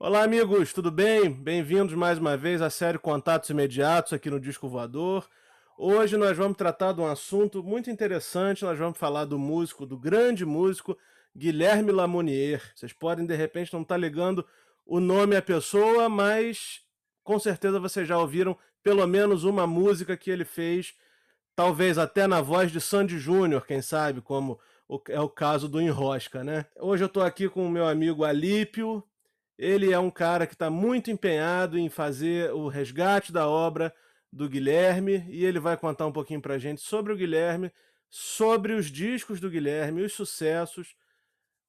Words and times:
Olá, 0.00 0.22
amigos, 0.22 0.72
tudo 0.72 0.92
bem? 0.92 1.28
Bem-vindos 1.28 1.92
mais 1.96 2.18
uma 2.18 2.36
vez 2.36 2.62
à 2.62 2.70
série 2.70 3.00
Contatos 3.00 3.50
Imediatos 3.50 4.12
aqui 4.12 4.30
no 4.30 4.38
Disco 4.38 4.68
Voador. 4.68 5.28
Hoje 5.76 6.16
nós 6.16 6.36
vamos 6.36 6.56
tratar 6.56 6.92
de 6.92 7.00
um 7.00 7.06
assunto 7.06 7.64
muito 7.64 7.90
interessante. 7.90 8.64
Nós 8.64 8.78
vamos 8.78 8.96
falar 8.96 9.24
do 9.24 9.36
músico, 9.40 9.84
do 9.84 9.98
grande 9.98 10.46
músico 10.46 10.96
Guilherme 11.36 11.90
Lamounier. 11.90 12.62
Vocês 12.76 12.92
podem, 12.92 13.26
de 13.26 13.34
repente, 13.34 13.72
não 13.72 13.82
estar 13.82 13.96
tá 13.96 14.00
ligando 14.00 14.46
o 14.86 15.00
nome 15.00 15.34
à 15.34 15.42
pessoa, 15.42 16.08
mas 16.08 16.80
com 17.24 17.36
certeza 17.40 17.80
vocês 17.80 18.06
já 18.06 18.16
ouviram 18.16 18.56
pelo 18.84 19.04
menos 19.04 19.42
uma 19.42 19.66
música 19.66 20.16
que 20.16 20.30
ele 20.30 20.44
fez, 20.44 20.94
talvez 21.56 21.98
até 21.98 22.28
na 22.28 22.40
voz 22.40 22.70
de 22.70 22.80
Sandy 22.80 23.18
Júnior, 23.18 23.66
quem 23.66 23.82
sabe, 23.82 24.20
como 24.20 24.60
é 25.08 25.20
o 25.20 25.28
caso 25.28 25.68
do 25.68 25.80
Enrosca, 25.80 26.44
né? 26.44 26.66
Hoje 26.76 27.02
eu 27.02 27.08
estou 27.08 27.24
aqui 27.24 27.48
com 27.48 27.66
o 27.66 27.70
meu 27.70 27.88
amigo 27.88 28.22
Alípio, 28.22 29.02
ele 29.58 29.92
é 29.92 29.98
um 29.98 30.10
cara 30.10 30.46
que 30.46 30.54
está 30.54 30.70
muito 30.70 31.10
empenhado 31.10 31.76
em 31.76 31.88
fazer 31.88 32.52
o 32.52 32.68
resgate 32.68 33.32
da 33.32 33.48
obra 33.48 33.92
do 34.32 34.48
Guilherme 34.48 35.26
e 35.28 35.44
ele 35.44 35.58
vai 35.58 35.76
contar 35.76 36.06
um 36.06 36.12
pouquinho 36.12 36.40
para 36.40 36.54
a 36.54 36.58
gente 36.58 36.80
sobre 36.80 37.12
o 37.12 37.16
Guilherme, 37.16 37.72
sobre 38.08 38.72
os 38.72 38.86
discos 38.86 39.40
do 39.40 39.50
Guilherme, 39.50 40.02
os 40.02 40.12
sucessos 40.12 40.94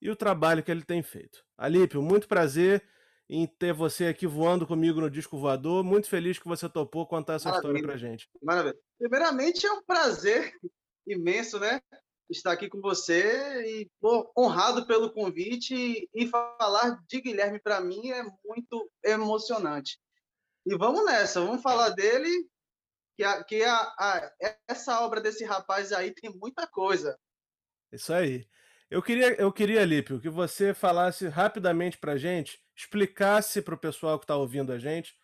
e 0.00 0.08
o 0.08 0.16
trabalho 0.16 0.62
que 0.62 0.70
ele 0.70 0.84
tem 0.84 1.02
feito. 1.02 1.44
Alípio, 1.58 2.00
muito 2.00 2.28
prazer 2.28 2.82
em 3.28 3.46
ter 3.46 3.72
você 3.72 4.06
aqui 4.06 4.26
voando 4.26 4.66
comigo 4.66 5.00
no 5.00 5.10
Disco 5.10 5.38
Voador. 5.38 5.84
Muito 5.84 6.08
feliz 6.08 6.38
que 6.38 6.48
você 6.48 6.68
topou 6.68 7.06
contar 7.06 7.34
essa 7.34 7.48
Maravilha. 7.48 7.68
história 7.70 7.86
para 7.86 7.96
gente. 7.96 8.28
Maravilha. 8.42 8.76
Primeiramente, 8.98 9.66
é 9.66 9.72
um 9.72 9.82
prazer 9.82 10.52
imenso, 11.06 11.58
né? 11.58 11.80
Estar 12.30 12.52
aqui 12.52 12.68
com 12.68 12.80
você 12.80 13.64
e 13.66 13.90
pô, 14.00 14.30
honrado 14.36 14.86
pelo 14.86 15.12
convite 15.12 16.08
e 16.14 16.26
falar 16.28 17.02
de 17.08 17.20
Guilherme 17.20 17.58
para 17.58 17.80
mim 17.80 18.10
é 18.10 18.22
muito 18.44 18.90
emocionante. 19.04 19.98
E 20.64 20.76
vamos 20.76 21.04
nessa, 21.04 21.40
vamos 21.40 21.62
falar 21.62 21.90
dele, 21.90 22.48
que, 23.16 23.24
a, 23.24 23.44
que 23.44 23.62
a, 23.64 23.76
a, 23.98 24.32
essa 24.68 25.00
obra 25.00 25.20
desse 25.20 25.44
rapaz 25.44 25.92
aí 25.92 26.12
tem 26.12 26.30
muita 26.30 26.66
coisa. 26.66 27.18
Isso 27.92 28.12
aí. 28.12 28.46
Eu 28.90 29.02
queria, 29.02 29.40
eu 29.40 29.52
queria, 29.52 29.84
Lípio, 29.84 30.20
que 30.20 30.28
você 30.28 30.74
falasse 30.74 31.28
rapidamente 31.28 31.96
para 31.96 32.16
gente, 32.16 32.60
explicasse 32.74 33.62
para 33.62 33.74
o 33.74 33.78
pessoal 33.78 34.18
que 34.18 34.24
está 34.24 34.36
ouvindo 34.36 34.72
a 34.72 34.78
gente, 34.78 35.14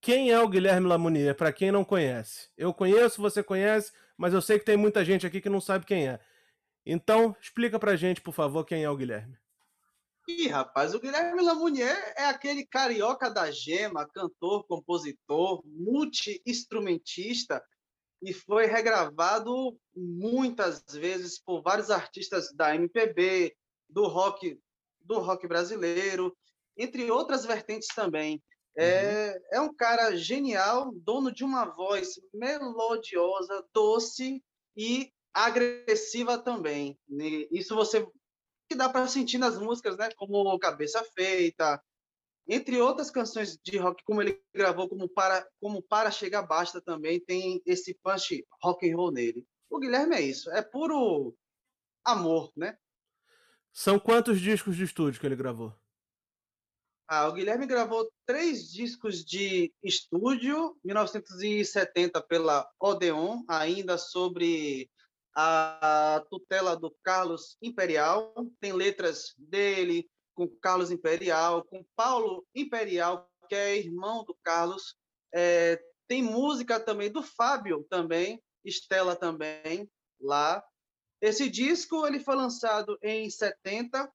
quem 0.00 0.32
é 0.32 0.40
o 0.40 0.48
Guilherme 0.48 0.88
Lamounier, 0.88 1.34
para 1.36 1.52
quem 1.52 1.70
não 1.70 1.84
conhece. 1.84 2.50
Eu 2.56 2.74
conheço, 2.74 3.22
você 3.22 3.40
conhece, 3.40 3.92
mas 4.22 4.32
eu 4.32 4.40
sei 4.40 4.56
que 4.56 4.64
tem 4.64 4.76
muita 4.76 5.04
gente 5.04 5.26
aqui 5.26 5.40
que 5.40 5.48
não 5.48 5.60
sabe 5.60 5.84
quem 5.84 6.06
é. 6.06 6.20
Então, 6.86 7.34
explica 7.40 7.76
pra 7.76 7.96
gente, 7.96 8.20
por 8.20 8.32
favor, 8.32 8.64
quem 8.64 8.84
é 8.84 8.88
o 8.88 8.96
Guilherme. 8.96 9.36
Ih, 10.28 10.46
rapaz, 10.46 10.94
o 10.94 11.00
Guilherme 11.00 11.42
Lamounier 11.42 12.14
é 12.16 12.26
aquele 12.26 12.64
carioca 12.64 13.28
da 13.28 13.50
gema, 13.50 14.08
cantor, 14.08 14.64
compositor, 14.68 15.60
multi-instrumentista 15.66 17.60
e 18.22 18.32
foi 18.32 18.66
regravado 18.66 19.76
muitas 19.92 20.84
vezes 20.92 21.42
por 21.42 21.60
vários 21.60 21.90
artistas 21.90 22.52
da 22.54 22.76
MPB, 22.76 23.52
do 23.88 24.06
rock, 24.06 24.56
do 25.00 25.18
rock 25.18 25.48
brasileiro, 25.48 26.32
entre 26.76 27.10
outras 27.10 27.44
vertentes 27.44 27.88
também. 27.92 28.40
É, 28.76 29.32
uhum. 29.32 29.40
é 29.52 29.60
um 29.60 29.74
cara 29.74 30.16
genial, 30.16 30.92
dono 30.94 31.30
de 31.30 31.44
uma 31.44 31.66
voz 31.66 32.20
melodiosa, 32.32 33.66
doce 33.72 34.42
e 34.76 35.12
agressiva 35.32 36.38
também. 36.38 36.98
Isso 37.50 37.74
você 37.74 38.06
que 38.68 38.76
dá 38.76 38.88
para 38.88 39.06
sentir 39.06 39.38
nas 39.38 39.58
músicas, 39.58 39.96
né? 39.96 40.10
Como 40.16 40.58
Cabeça 40.58 41.04
Feita, 41.14 41.82
entre 42.48 42.80
outras 42.80 43.10
canções 43.10 43.58
de 43.62 43.76
rock, 43.78 44.02
como 44.04 44.22
ele 44.22 44.40
gravou, 44.54 44.88
como 44.88 45.08
para 45.08 45.46
como 45.60 45.82
para 45.82 46.10
chegar 46.10 46.42
basta 46.42 46.80
também 46.80 47.20
tem 47.20 47.62
esse 47.64 47.94
punch 48.02 48.44
rock 48.62 48.90
and 48.90 48.96
roll 48.96 49.12
nele. 49.12 49.46
O 49.70 49.78
Guilherme 49.78 50.16
é 50.16 50.20
isso, 50.20 50.50
é 50.50 50.62
puro 50.62 51.34
amor, 52.04 52.52
né? 52.56 52.76
São 53.72 53.98
quantos 53.98 54.40
discos 54.40 54.76
de 54.76 54.84
estúdio 54.84 55.20
que 55.20 55.26
ele 55.26 55.36
gravou? 55.36 55.74
Ah, 57.08 57.28
o 57.28 57.32
Guilherme 57.32 57.66
gravou 57.66 58.10
três 58.24 58.70
discos 58.70 59.24
de 59.24 59.72
estúdio, 59.82 60.76
1970 60.84 62.22
pela 62.22 62.68
Odeon, 62.80 63.42
ainda 63.48 63.98
sobre 63.98 64.90
a 65.34 66.24
tutela 66.30 66.76
do 66.76 66.94
Carlos 67.02 67.56
Imperial. 67.60 68.32
Tem 68.60 68.72
letras 68.72 69.34
dele 69.36 70.08
com 70.34 70.48
Carlos 70.48 70.90
Imperial, 70.90 71.64
com 71.64 71.84
Paulo 71.96 72.46
Imperial, 72.54 73.28
que 73.48 73.54
é 73.54 73.76
irmão 73.76 74.24
do 74.24 74.36
Carlos. 74.42 74.96
É, 75.34 75.82
tem 76.08 76.22
música 76.22 76.78
também 76.80 77.10
do 77.10 77.22
Fábio 77.22 77.86
também, 77.88 78.42
Estela 78.64 79.16
também 79.16 79.90
lá. 80.20 80.62
Esse 81.20 81.48
disco 81.48 82.06
ele 82.06 82.20
foi 82.20 82.34
lançado 82.34 82.98
em 83.02 83.28
70 83.28 84.10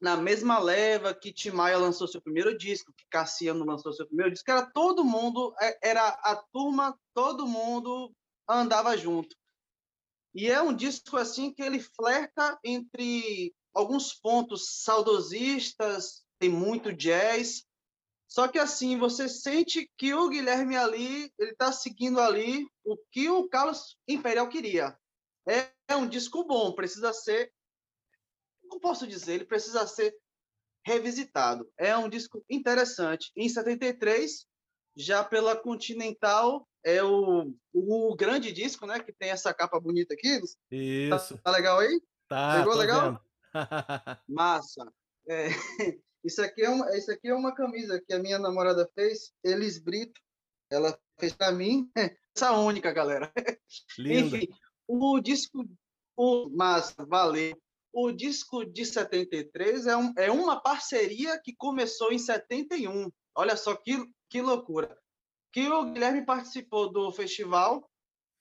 na 0.00 0.16
mesma 0.16 0.58
leva 0.58 1.14
que 1.14 1.32
Tim 1.32 1.50
Maia 1.50 1.76
lançou 1.76 2.06
seu 2.06 2.20
primeiro 2.20 2.56
disco, 2.56 2.92
que 2.96 3.04
Cassiano 3.10 3.64
lançou 3.64 3.92
seu 3.92 4.06
primeiro 4.06 4.32
disco, 4.32 4.50
era 4.50 4.64
todo 4.70 5.04
mundo, 5.04 5.54
é, 5.60 5.90
era 5.90 6.08
a 6.08 6.36
turma, 6.52 6.98
todo 7.14 7.46
mundo 7.46 8.12
andava 8.48 8.96
junto. 8.96 9.36
E 10.34 10.48
é 10.48 10.62
um 10.62 10.74
disco 10.74 11.16
assim 11.16 11.52
que 11.52 11.62
ele 11.62 11.80
flerta 11.80 12.58
entre 12.64 13.52
alguns 13.74 14.14
pontos 14.14 14.82
saudosistas, 14.82 16.22
tem 16.38 16.48
muito 16.48 16.92
jazz, 16.92 17.66
só 18.28 18.46
que 18.46 18.58
assim, 18.58 18.98
você 18.98 19.26
sente 19.26 19.90
que 19.96 20.12
o 20.12 20.28
Guilherme 20.28 20.76
ali, 20.76 21.32
ele 21.38 21.52
está 21.52 21.72
seguindo 21.72 22.20
ali 22.20 22.68
o 22.84 22.96
que 23.10 23.30
o 23.30 23.48
Carlos 23.48 23.96
Imperial 24.06 24.48
queria. 24.48 24.96
É 25.46 25.96
um 25.96 26.06
disco 26.06 26.44
bom, 26.44 26.72
precisa 26.72 27.12
ser 27.14 27.50
não 28.70 28.80
posso 28.80 29.06
dizer, 29.06 29.34
ele 29.34 29.44
precisa 29.44 29.86
ser 29.86 30.14
revisitado. 30.84 31.70
É 31.76 31.96
um 31.96 32.08
disco 32.08 32.44
interessante. 32.48 33.30
Em 33.36 33.48
73, 33.48 34.46
já 34.96 35.22
pela 35.22 35.56
Continental, 35.56 36.66
é 36.84 37.02
o, 37.02 37.54
o 37.72 38.16
grande 38.16 38.52
disco, 38.52 38.86
né? 38.86 39.00
Que 39.00 39.12
tem 39.12 39.30
essa 39.30 39.52
capa 39.52 39.78
bonita 39.78 40.14
aqui. 40.14 40.40
Isso. 40.70 41.36
Tá, 41.36 41.42
tá 41.44 41.50
legal 41.50 41.78
aí? 41.78 42.00
Tá. 42.28 42.58
Pegou 42.58 42.74
legal? 42.74 43.22
Massa. 44.28 44.92
É, 45.28 45.48
isso, 46.24 46.42
aqui 46.42 46.62
é 46.62 46.70
uma, 46.70 46.96
isso 46.96 47.10
aqui 47.10 47.28
é 47.28 47.34
uma 47.34 47.54
camisa 47.54 48.00
que 48.00 48.12
a 48.12 48.18
minha 48.18 48.38
namorada 48.38 48.88
fez, 48.94 49.32
Elis 49.44 49.78
Brito. 49.78 50.20
Ela 50.70 50.98
fez 51.18 51.32
para 51.32 51.52
mim. 51.52 51.90
Essa 52.36 52.52
única, 52.52 52.92
galera. 52.92 53.32
Linda. 53.98 54.36
Enfim, 54.36 54.48
o 54.86 55.20
disco. 55.20 55.68
O, 56.16 56.48
massa, 56.50 57.04
valeu. 57.06 57.56
O 57.92 58.12
disco 58.12 58.64
de 58.64 58.84
73 58.84 59.86
é, 59.86 59.96
um, 59.96 60.12
é 60.16 60.30
uma 60.30 60.60
parceria 60.60 61.40
que 61.42 61.54
começou 61.56 62.12
em 62.12 62.18
71. 62.18 63.10
Olha 63.34 63.56
só 63.56 63.74
que, 63.74 63.96
que 64.28 64.40
loucura. 64.40 64.96
Que 65.52 65.68
o 65.68 65.90
Guilherme 65.90 66.24
participou 66.24 66.92
do 66.92 67.10
festival 67.10 67.88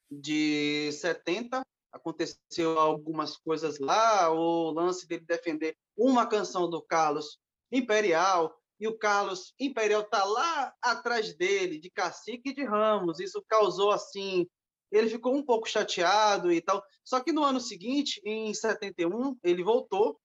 de 0.10 0.92
70, 0.92 1.62
aconteceu 1.92 2.80
algumas 2.80 3.38
coisas 3.38 3.80
lá, 3.80 4.32
o 4.32 4.72
lance 4.72 5.08
dele 5.08 5.26
defender 5.26 5.76
uma 5.98 6.26
canção 6.26 6.70
do 6.70 6.82
Carlos 6.82 7.40
Imperial, 7.72 8.56
e 8.80 8.88
o 8.88 8.98
Carlos 8.98 9.54
Imperial 9.60 10.04
tá 10.04 10.24
lá 10.24 10.74
atrás 10.82 11.36
dele, 11.36 11.80
de 11.80 11.90
cacique 11.90 12.50
e 12.50 12.54
de 12.54 12.64
ramos. 12.64 13.20
Isso 13.20 13.44
causou, 13.48 13.92
assim, 13.92 14.48
ele 14.92 15.10
ficou 15.10 15.36
um 15.36 15.44
pouco 15.44 15.68
chateado 15.68 16.52
e 16.52 16.62
tal. 16.62 16.84
Só 17.04 17.20
que 17.20 17.32
no 17.32 17.44
ano 17.44 17.60
seguinte, 17.60 18.22
em 18.24 18.54
71, 18.54 19.38
ele 19.44 19.64
voltou, 19.64 20.20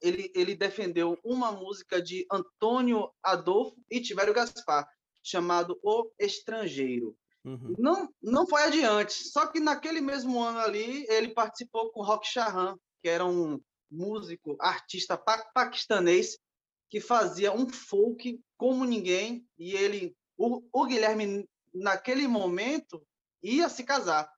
ele, 0.00 0.30
ele 0.34 0.54
defendeu 0.54 1.18
uma 1.24 1.52
música 1.52 2.02
de 2.02 2.26
Antônio 2.30 3.10
Adolfo 3.22 3.76
e 3.90 4.00
Tiverio 4.00 4.34
Gaspar, 4.34 4.86
chamado 5.22 5.78
O 5.82 6.10
Estrangeiro. 6.18 7.16
Uhum. 7.44 7.74
Não, 7.78 8.08
não 8.22 8.46
foi 8.46 8.62
adiante, 8.62 9.14
só 9.14 9.46
que 9.46 9.58
naquele 9.58 10.00
mesmo 10.00 10.40
ano 10.40 10.60
ali, 10.60 11.04
ele 11.08 11.28
participou 11.28 11.90
com 11.90 12.02
Rock 12.02 12.26
Charan, 12.26 12.76
que 13.02 13.08
era 13.08 13.24
um 13.24 13.60
músico, 13.90 14.56
artista 14.60 15.16
pa 15.18 15.38
paquistanês, 15.52 16.38
que 16.88 17.00
fazia 17.00 17.52
um 17.52 17.68
folk 17.68 18.40
como 18.56 18.84
ninguém, 18.84 19.44
e 19.58 19.72
ele, 19.72 20.16
o, 20.36 20.62
o 20.72 20.86
Guilherme, 20.86 21.48
naquele 21.74 22.28
momento, 22.28 23.02
ia 23.42 23.68
se 23.68 23.84
casar. 23.84 24.30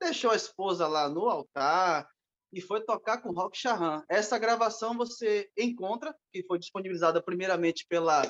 Deixou 0.00 0.30
a 0.30 0.36
esposa 0.36 0.86
lá 0.86 1.08
no 1.08 1.28
altar 1.28 2.08
e 2.52 2.60
foi 2.60 2.84
tocar 2.84 3.22
com 3.22 3.32
Rock 3.32 3.56
Charan. 3.56 4.02
Essa 4.08 4.38
gravação 4.38 4.96
você 4.96 5.50
encontra, 5.56 6.14
que 6.32 6.44
foi 6.44 6.58
disponibilizada 6.58 7.22
primeiramente 7.22 7.86
pela 7.88 8.22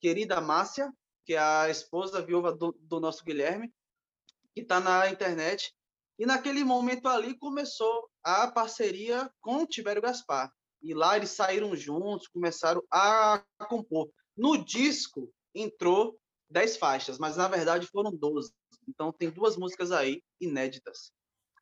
querida 0.00 0.40
Márcia, 0.40 0.90
que 1.26 1.34
é 1.34 1.38
a 1.38 1.68
esposa 1.68 2.22
viúva 2.22 2.52
do, 2.52 2.74
do 2.80 2.98
nosso 2.98 3.22
Guilherme, 3.24 3.70
que 4.54 4.62
está 4.62 4.80
na 4.80 5.10
internet. 5.10 5.74
E 6.18 6.24
naquele 6.24 6.64
momento 6.64 7.06
ali 7.06 7.36
começou 7.36 8.08
a 8.24 8.50
parceria 8.50 9.30
com 9.40 9.62
o 9.62 9.66
Tibério 9.66 10.02
Gaspar. 10.02 10.50
E 10.82 10.94
lá 10.94 11.16
eles 11.16 11.30
saíram 11.30 11.76
juntos, 11.76 12.28
começaram 12.28 12.82
a 12.90 13.44
compor. 13.68 14.10
No 14.36 14.64
disco 14.64 15.32
entrou 15.54 16.18
10 16.50 16.76
faixas, 16.76 17.18
mas 17.18 17.36
na 17.36 17.48
verdade 17.48 17.86
foram 17.86 18.10
12. 18.10 18.52
Então 18.88 19.12
tem 19.12 19.30
duas 19.30 19.56
músicas 19.56 19.92
aí 19.92 20.22
inéditas. 20.40 21.12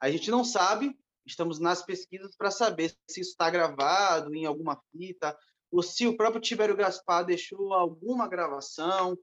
A 0.00 0.10
gente 0.10 0.30
não 0.30 0.44
sabe, 0.44 0.96
estamos 1.26 1.58
nas 1.58 1.82
pesquisas 1.82 2.36
para 2.36 2.50
saber 2.50 2.90
se 3.08 3.20
isso 3.20 3.30
está 3.30 3.50
gravado 3.50 4.34
em 4.34 4.46
alguma 4.46 4.80
fita, 4.92 5.36
ou 5.70 5.82
se 5.82 6.06
o 6.06 6.16
próprio 6.16 6.40
Tibério 6.40 6.76
Gaspar 6.76 7.24
deixou 7.24 7.74
alguma 7.74 8.28
gravação, 8.28 9.18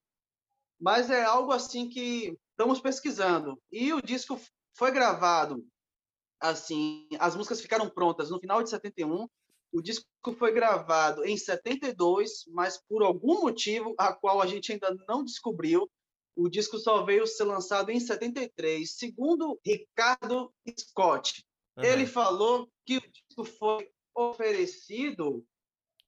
mas 0.80 1.10
é 1.10 1.24
algo 1.24 1.52
assim 1.52 1.90
que 1.90 2.38
estamos 2.52 2.82
pesquisando. 2.82 3.58
E 3.72 3.94
o 3.94 4.02
disco 4.02 4.40
foi 4.76 4.92
gravado 4.92 5.66
assim, 6.44 7.08
as 7.20 7.36
músicas 7.38 7.62
ficaram 7.62 7.90
prontas 7.90 8.30
no 8.30 8.40
final 8.40 8.62
de 8.62 8.70
71. 8.70 9.30
O 9.72 9.82
disco 9.82 10.06
foi 10.38 10.52
gravado 10.52 11.26
em 11.26 11.38
72, 11.38 12.44
mas 12.50 12.78
por 12.78 13.02
algum 13.02 13.42
motivo 13.42 13.96
a 13.98 14.14
qual 14.14 14.42
a 14.42 14.46
gente 14.46 14.74
ainda 14.74 14.94
não 15.08 15.24
descobriu, 15.24 15.90
o 16.36 16.50
disco 16.50 16.78
só 16.78 17.04
veio 17.04 17.26
ser 17.28 17.44
lançado 17.44 17.92
em 17.92 18.00
73. 18.00 18.90
Segundo 18.92 19.60
Ricardo 19.66 20.54
Scott, 20.80 21.46
uhum. 21.78 21.84
ele 21.84 22.06
falou 22.06 22.70
que 22.86 22.98
o 22.98 23.02
disco 23.02 23.44
foi 23.46 23.90
oferecido 24.16 25.46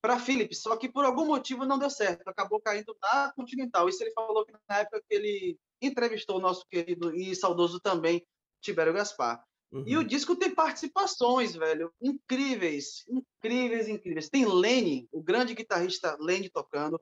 para 0.01 0.19
Philips, 0.19 0.61
só 0.61 0.77
que 0.77 0.87
por 0.87 1.03
algum 1.03 1.25
motivo 1.25 1.65
não 1.65 1.79
deu 1.79 1.89
certo, 1.89 2.27
acabou 2.27 2.61
caindo 2.61 2.95
na 3.01 3.33
Continental. 3.35 3.89
Isso 3.89 4.03
ele 4.03 4.11
falou 4.11 4.45
que 4.45 4.53
na 4.69 4.77
época 4.79 5.01
que 5.07 5.15
ele 5.15 5.59
entrevistou 5.81 6.37
o 6.37 6.41
nosso 6.41 6.65
querido 6.67 7.15
e 7.15 7.35
saudoso 7.35 7.79
também 7.79 8.25
Tibério 8.61 8.93
Gaspar. 8.93 9.43
Uhum. 9.71 9.83
E 9.87 9.97
o 9.97 10.03
disco 10.03 10.35
tem 10.35 10.53
participações, 10.53 11.55
velho, 11.55 11.91
incríveis, 12.01 13.03
incríveis, 13.09 13.87
incríveis. 13.87 14.29
Tem 14.29 14.45
Lenny, 14.45 15.07
o 15.11 15.21
grande 15.21 15.53
guitarrista 15.53 16.15
Lenny 16.19 16.49
tocando. 16.49 17.01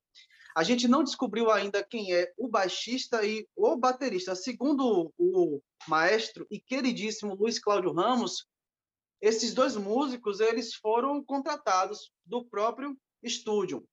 A 0.55 0.63
gente 0.63 0.88
não 0.88 1.03
descobriu 1.03 1.51
ainda 1.51 1.83
quem 1.83 2.13
é 2.13 2.31
o 2.38 2.47
baixista 2.47 3.25
e 3.25 3.47
o 3.55 3.75
baterista. 3.75 4.35
Segundo 4.35 5.11
o 5.17 5.61
maestro 5.88 6.45
e 6.50 6.59
queridíssimo 6.59 7.35
Luiz 7.35 7.59
Cláudio 7.59 7.91
Ramos, 7.91 8.45
esses 9.21 9.53
dois 9.53 9.75
músicos 9.75 10.39
eles 10.39 10.75
foram 10.75 11.23
contratados 11.23 12.11
do 12.25 12.45
próprio 12.45 12.97
estúdio. 13.21 13.88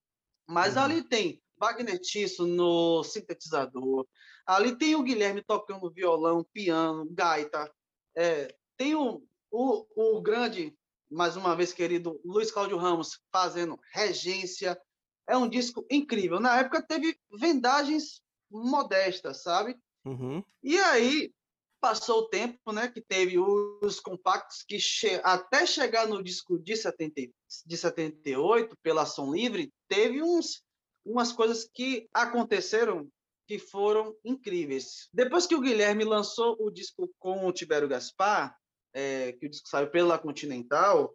Mas 0.46 0.76
uhum. 0.76 0.82
ali 0.82 1.02
tem 1.02 1.40
Wagner 1.56 2.00
no 2.40 3.04
sintetizador, 3.04 4.06
ali 4.46 4.76
tem 4.76 4.94
o 4.96 5.02
Guilherme 5.02 5.42
tocando 5.42 5.90
violão, 5.90 6.44
piano, 6.52 7.06
gaita, 7.10 7.70
é, 8.16 8.54
tem 8.76 8.94
o, 8.94 9.22
o, 9.50 10.16
o 10.16 10.22
grande, 10.22 10.74
mais 11.10 11.36
uma 11.36 11.54
vez 11.54 11.72
querido, 11.72 12.20
Luiz 12.24 12.50
Cláudio 12.50 12.78
Ramos 12.78 13.20
fazendo 13.30 13.78
regência. 13.92 14.80
É 15.30 15.36
um 15.36 15.48
disco 15.48 15.86
incrível. 15.90 16.40
Na 16.40 16.58
época 16.58 16.82
teve 16.82 17.16
vendagens 17.38 18.20
modestas, 18.50 19.42
sabe? 19.42 19.76
Uhum. 20.04 20.42
E 20.62 20.76
aí, 20.78 21.32
passou 21.80 22.20
o 22.20 22.28
tempo, 22.28 22.72
né, 22.72 22.88
que 22.88 23.00
teve 23.00 23.38
os 23.38 24.00
compactos 24.00 24.62
que 24.62 24.78
che 24.78 25.20
até 25.24 25.64
chegar 25.64 26.06
no 26.06 26.22
disco 26.22 26.58
de, 26.58 26.76
70, 26.76 27.32
de 27.64 27.76
78, 27.76 28.76
pela 28.82 29.06
Som 29.06 29.32
Livre, 29.32 29.72
teve 29.88 30.22
uns, 30.22 30.62
umas 31.04 31.32
coisas 31.32 31.68
que 31.72 32.08
aconteceram 32.12 33.08
que 33.46 33.58
foram 33.58 34.14
incríveis. 34.24 35.08
Depois 35.12 35.46
que 35.46 35.54
o 35.54 35.60
Guilherme 35.60 36.04
lançou 36.04 36.56
o 36.60 36.70
disco 36.70 37.10
com 37.18 37.46
o 37.46 37.52
Tibério 37.52 37.88
Gaspar, 37.88 38.56
é, 38.92 39.32
que 39.32 39.46
o 39.46 39.50
disco 39.50 39.68
saiu 39.68 39.90
pela 39.90 40.18
Continental, 40.18 41.14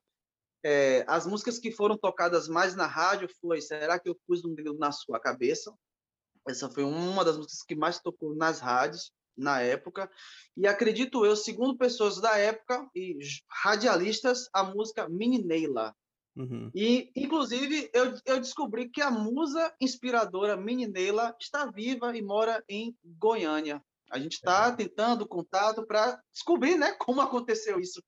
é, 0.67 1.05
as 1.07 1.27
músicas 1.27 1.59
que 1.59 1.71
foram 1.71 1.95
tocadas 1.95 2.47
mais 2.47 2.75
na 2.75 2.87
rádio 2.87 3.29
foi 3.39 3.61
Será 3.61 3.99
que 3.99 4.09
eu 4.09 4.17
pus 4.25 4.43
um 4.43 4.55
grilo 4.55 4.75
na 4.79 4.91
sua 4.91 5.19
cabeça? 5.19 5.71
Essa 6.47 6.67
foi 6.67 6.83
uma 6.83 7.23
das 7.23 7.37
músicas 7.37 7.61
que 7.61 7.75
mais 7.75 7.99
tocou 7.99 8.35
nas 8.35 8.59
rádios 8.59 9.11
na 9.37 9.61
época. 9.61 10.09
E 10.57 10.65
acredito 10.65 11.23
eu, 11.23 11.35
segundo 11.35 11.77
pessoas 11.77 12.19
da 12.19 12.35
época 12.37 12.89
e 12.95 13.15
radialistas, 13.47 14.49
a 14.51 14.63
música 14.63 15.07
Mini 15.07 15.43
Neila. 15.43 15.95
Uhum. 16.35 16.71
E, 16.73 17.11
inclusive, 17.15 17.89
eu, 17.93 18.13
eu 18.25 18.39
descobri 18.39 18.89
que 18.89 19.01
a 19.01 19.11
musa 19.11 19.71
inspiradora 19.79 20.57
Mini 20.57 20.87
Neila 20.87 21.35
está 21.39 21.67
viva 21.67 22.17
e 22.17 22.23
mora 22.23 22.63
em 22.67 22.95
Goiânia. 23.03 23.83
A 24.09 24.17
gente 24.17 24.33
está 24.33 24.67
é. 24.69 24.75
tentando 24.75 25.27
contato 25.27 25.85
para 25.85 26.19
descobrir 26.33 26.75
né, 26.75 26.91
como 26.93 27.21
aconteceu 27.21 27.79
isso. 27.79 28.01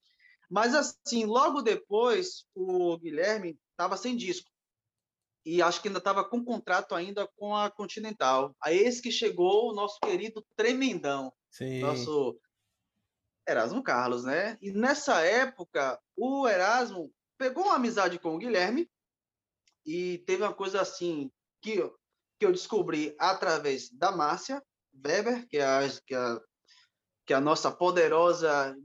Mas, 0.50 0.74
assim, 0.74 1.26
logo 1.26 1.62
depois, 1.62 2.46
o 2.56 2.98
Guilherme 2.98 3.60
estava 3.72 3.98
sem 3.98 4.16
disco 4.16 4.50
e 5.48 5.62
acho 5.62 5.82
que 5.82 5.88
ainda 5.88 6.00
estava 6.00 6.26
com 6.26 6.44
contrato 6.44 6.94
ainda 6.94 7.26
com 7.38 7.56
a 7.56 7.72
Continental. 7.72 8.54
Aí 8.62 8.78
esse 8.78 9.02
que 9.02 9.10
chegou 9.10 9.70
o 9.70 9.74
nosso 9.74 9.98
querido 10.02 10.46
Tremendão, 10.58 11.32
Sim. 11.50 11.80
nosso 11.80 12.38
Erasmo 13.48 13.82
Carlos, 13.82 14.26
né? 14.26 14.58
E 14.62 14.74
nessa 14.74 15.22
época, 15.22 15.98
o 16.18 16.46
Erasmo 16.50 17.14
pegou 17.38 17.64
uma 17.64 17.76
amizade 17.76 18.20
com 18.20 18.36
o 18.36 18.38
Guilherme 18.38 18.92
e 19.86 20.18
teve 20.28 20.44
uma 20.44 20.54
coisa 20.54 20.82
assim 20.82 21.32
que, 21.62 21.78
que 22.38 22.46
eu 22.46 22.52
descobri 22.52 23.16
através 23.18 23.90
da 23.90 24.12
Márcia 24.12 24.62
Weber, 24.94 25.48
que 25.48 25.60
é 25.60 25.66
a, 25.66 25.80
que 26.06 26.14
é 26.14 26.18
a, 26.18 26.42
que 27.26 27.34
é 27.34 27.38
a 27.38 27.42
nossa 27.42 27.72
poderosa 27.72 28.76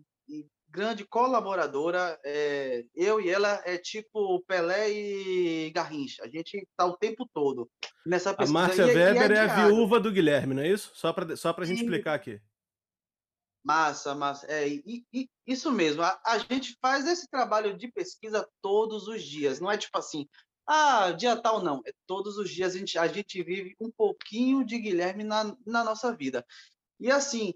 grande 0.72 1.04
colaboradora. 1.04 2.19
É, 2.24 2.84
eu 2.94 3.20
e 3.20 3.28
ela 3.28 3.62
é 3.64 3.76
tipo 3.76 4.42
Pelé 4.46 4.90
e 4.90 5.70
Garrincha. 5.70 6.24
A 6.24 6.28
gente 6.28 6.66
tá 6.76 6.86
o 6.86 6.96
tempo 6.96 7.28
todo 7.32 7.70
nessa 8.04 8.34
pesquisa. 8.34 8.58
A 8.58 8.62
Márcia 8.62 8.86
Weber 8.86 9.30
é, 9.30 9.34
é, 9.34 9.40
a 9.40 9.66
viúva 9.66 10.00
do 10.00 10.10
Guilherme, 10.10 10.54
não 10.54 10.62
é 10.62 10.69
isso? 10.69 10.90
Só 10.94 11.12
para 11.12 11.36
só 11.36 11.54
a 11.56 11.64
gente 11.64 11.82
explicar 11.82 12.14
aqui. 12.14 12.40
Massa, 13.62 14.14
massa. 14.14 14.46
É, 14.46 14.66
e, 14.66 15.04
e, 15.12 15.28
isso 15.46 15.70
mesmo. 15.70 16.02
A, 16.02 16.20
a, 16.26 16.38
gente 16.38 16.76
faz 16.80 17.06
esse 17.06 17.28
trabalho 17.28 17.76
de 17.76 17.92
pesquisa 17.92 18.48
todos 18.60 19.06
os 19.06 19.22
dias. 19.22 19.60
Não 19.60 19.70
é 19.70 19.76
tipo 19.76 19.96
assim, 19.96 20.26
ah, 20.66 21.12
dia 21.12 21.36
tal, 21.36 21.62
não. 21.62 21.80
É 21.86 21.92
todos 22.06 22.38
os 22.38 22.50
dias 22.50 22.75
a 22.75 22.78
gente, 22.78 22.98
a 22.98 23.06
gente 23.06 23.40
vive 23.42 23.76
um 23.78 23.90
pouquinho 23.90 24.64
de 24.64 24.78
Guilherme 24.78 25.22
na, 25.22 25.56
na 25.64 25.84
nossa 25.84 26.16
vida. 26.16 26.44
E 26.98 27.08
assim, 27.10 27.54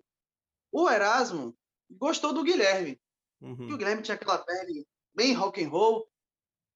o 0.70 0.88
Erasmo 0.88 1.56
gostou 1.90 2.32
do 2.32 2.44
Guilherme. 2.44 3.00
Uhum. 3.40 3.68
E 3.68 3.72
o 3.72 3.76
Guilherme 3.76 4.02
tinha 4.02 4.14
aquela 4.14 4.38
pele 4.38 4.86
bem 5.14 5.32
rock 5.32 5.62
and 5.62 5.68
roll. 5.68 6.08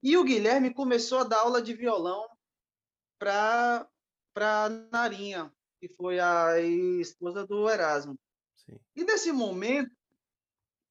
E 0.03 0.17
o 0.17 0.25
Guilherme 0.25 0.73
começou 0.73 1.19
a 1.19 1.25
dar 1.25 1.41
aula 1.41 1.61
de 1.61 1.75
violão 1.75 2.27
para 3.19 3.87
para 4.33 4.69
Narinha, 4.93 5.53
que 5.81 5.89
foi 5.89 6.21
a 6.21 6.59
esposa 6.61 7.45
do 7.45 7.69
Erasmo. 7.69 8.19
Sim. 8.57 8.79
E 8.95 9.05
nesse 9.05 9.33
momento, 9.33 9.91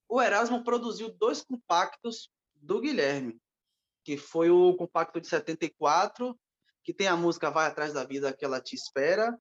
o 0.09 0.21
Erasmo 0.21 0.63
produziu 0.63 1.09
dois 1.09 1.41
compactos 1.41 2.29
do 2.53 2.81
Guilherme, 2.81 3.39
que 4.03 4.17
foi 4.17 4.49
o 4.49 4.75
compacto 4.75 5.21
de 5.21 5.27
74, 5.27 6.37
que 6.83 6.93
tem 6.93 7.07
a 7.07 7.15
música 7.15 7.49
Vai 7.49 7.67
Atrás 7.67 7.93
da 7.93 8.03
Vida 8.03 8.33
que 8.33 8.43
ela 8.43 8.59
te 8.59 8.75
espera, 8.75 9.39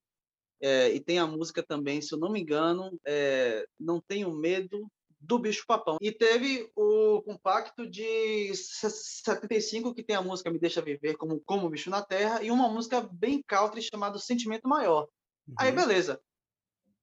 é, 0.61 0.91
e 0.91 1.01
tem 1.01 1.19
a 1.19 1.27
música 1.27 1.63
também, 1.63 2.01
se 2.01 2.15
eu 2.15 2.19
não 2.19 2.31
me 2.31 2.41
engano, 2.41 2.99
é, 3.05 3.67
Não 3.79 4.01
Tenho 4.01 4.33
Medo 4.33 4.91
do 5.21 5.39
Bicho 5.39 5.65
Papão. 5.67 5.99
E 6.01 6.13
teve 6.13 6.71
o 6.77 7.23
compacto 7.23 7.89
de 7.89 8.55
75, 8.55 9.95
que 9.95 10.03
tem 10.03 10.17
a 10.17 10.23
música 10.23 10.51
Me 10.51 10.59
Deixa 10.59 10.81
Viver 10.81 11.17
como, 11.17 11.41
como 11.41 11.69
Bicho 11.69 11.91
na 11.91 12.03
Terra, 12.03 12.43
e 12.43 12.51
uma 12.51 12.69
música 12.69 13.01
bem 13.01 13.43
country 13.43 13.83
chamada 13.83 14.19
Sentimento 14.19 14.69
Maior. 14.69 15.09
Uhum. 15.47 15.55
Aí, 15.59 15.73
beleza. 15.73 16.21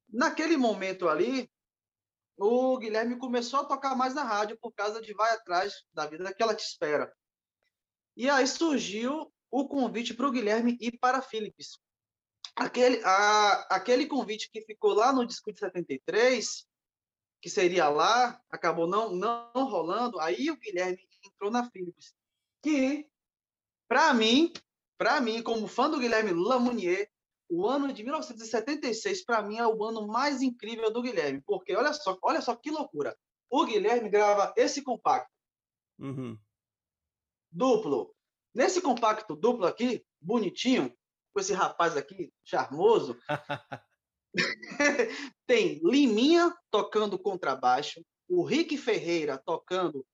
Naquele 0.10 0.56
momento 0.56 1.10
ali, 1.10 1.50
o 2.38 2.78
Guilherme 2.78 3.18
começou 3.18 3.62
a 3.62 3.66
tocar 3.66 3.96
mais 3.96 4.14
na 4.14 4.24
rádio 4.24 4.58
por 4.62 4.72
causa 4.72 5.02
de 5.02 5.14
Vai 5.14 5.32
Atrás 5.34 5.74
da 5.94 6.06
Vida 6.06 6.34
que 6.34 6.42
ela 6.42 6.56
te 6.56 6.64
espera. 6.64 7.12
E 8.16 8.30
aí 8.30 8.48
surgiu 8.48 9.32
o 9.52 9.68
convite 9.68 10.14
para 10.14 10.28
o 10.28 10.32
Guilherme 10.32 10.78
ir 10.80 10.98
para 11.00 11.22
Philips. 11.22 11.80
Aquele, 12.56 13.02
a, 13.04 13.76
aquele 13.76 14.06
convite 14.06 14.50
que 14.50 14.62
ficou 14.62 14.94
lá 14.94 15.12
no 15.12 15.26
disco 15.26 15.52
de 15.52 15.60
73 15.60 16.66
que 17.46 17.50
seria 17.52 17.88
lá, 17.90 18.42
acabou 18.50 18.88
não, 18.88 19.16
não 19.16 19.52
rolando. 19.54 20.20
Aí 20.20 20.50
o 20.50 20.58
Guilherme 20.58 20.98
entrou 21.24 21.52
na 21.52 21.70
Philips, 21.70 22.12
que, 22.64 23.08
para 23.88 24.12
mim, 24.16 24.52
para 24.98 25.22
mim, 25.22 25.44
como 25.44 25.68
fã 25.68 25.88
do 25.88 26.00
Guilherme 26.00 26.32
Lamounier, 26.32 27.08
o 27.48 27.68
ano 27.68 27.94
de 27.94 28.02
1976, 28.02 29.24
para 29.24 29.44
mim, 29.44 29.60
é 29.60 29.68
o 29.68 29.84
ano 29.84 30.08
mais 30.08 30.42
incrível 30.42 30.92
do 30.92 31.04
Guilherme. 31.04 31.40
Porque 31.46 31.76
olha 31.76 31.94
só, 31.94 32.18
olha 32.24 32.42
só 32.42 32.56
que 32.56 32.72
loucura. 32.72 33.16
O 33.48 33.64
Guilherme 33.64 34.10
grava 34.10 34.52
esse 34.58 34.82
compacto. 34.82 35.32
Uhum. 36.00 36.36
Duplo. 37.52 38.12
Nesse 38.56 38.82
compacto 38.82 39.36
duplo 39.36 39.68
aqui, 39.68 40.04
bonitinho, 40.20 40.92
com 41.32 41.40
esse 41.40 41.54
rapaz 41.54 41.96
aqui, 41.96 42.34
charmoso, 42.44 43.16
tem 45.48 45.80
Liminha 45.84 46.54
tocando 46.70 47.18
contrabaixo, 47.18 48.04
o 48.28 48.44
Rick 48.44 48.78
Ferreira 48.78 49.38
tocando 49.38 50.06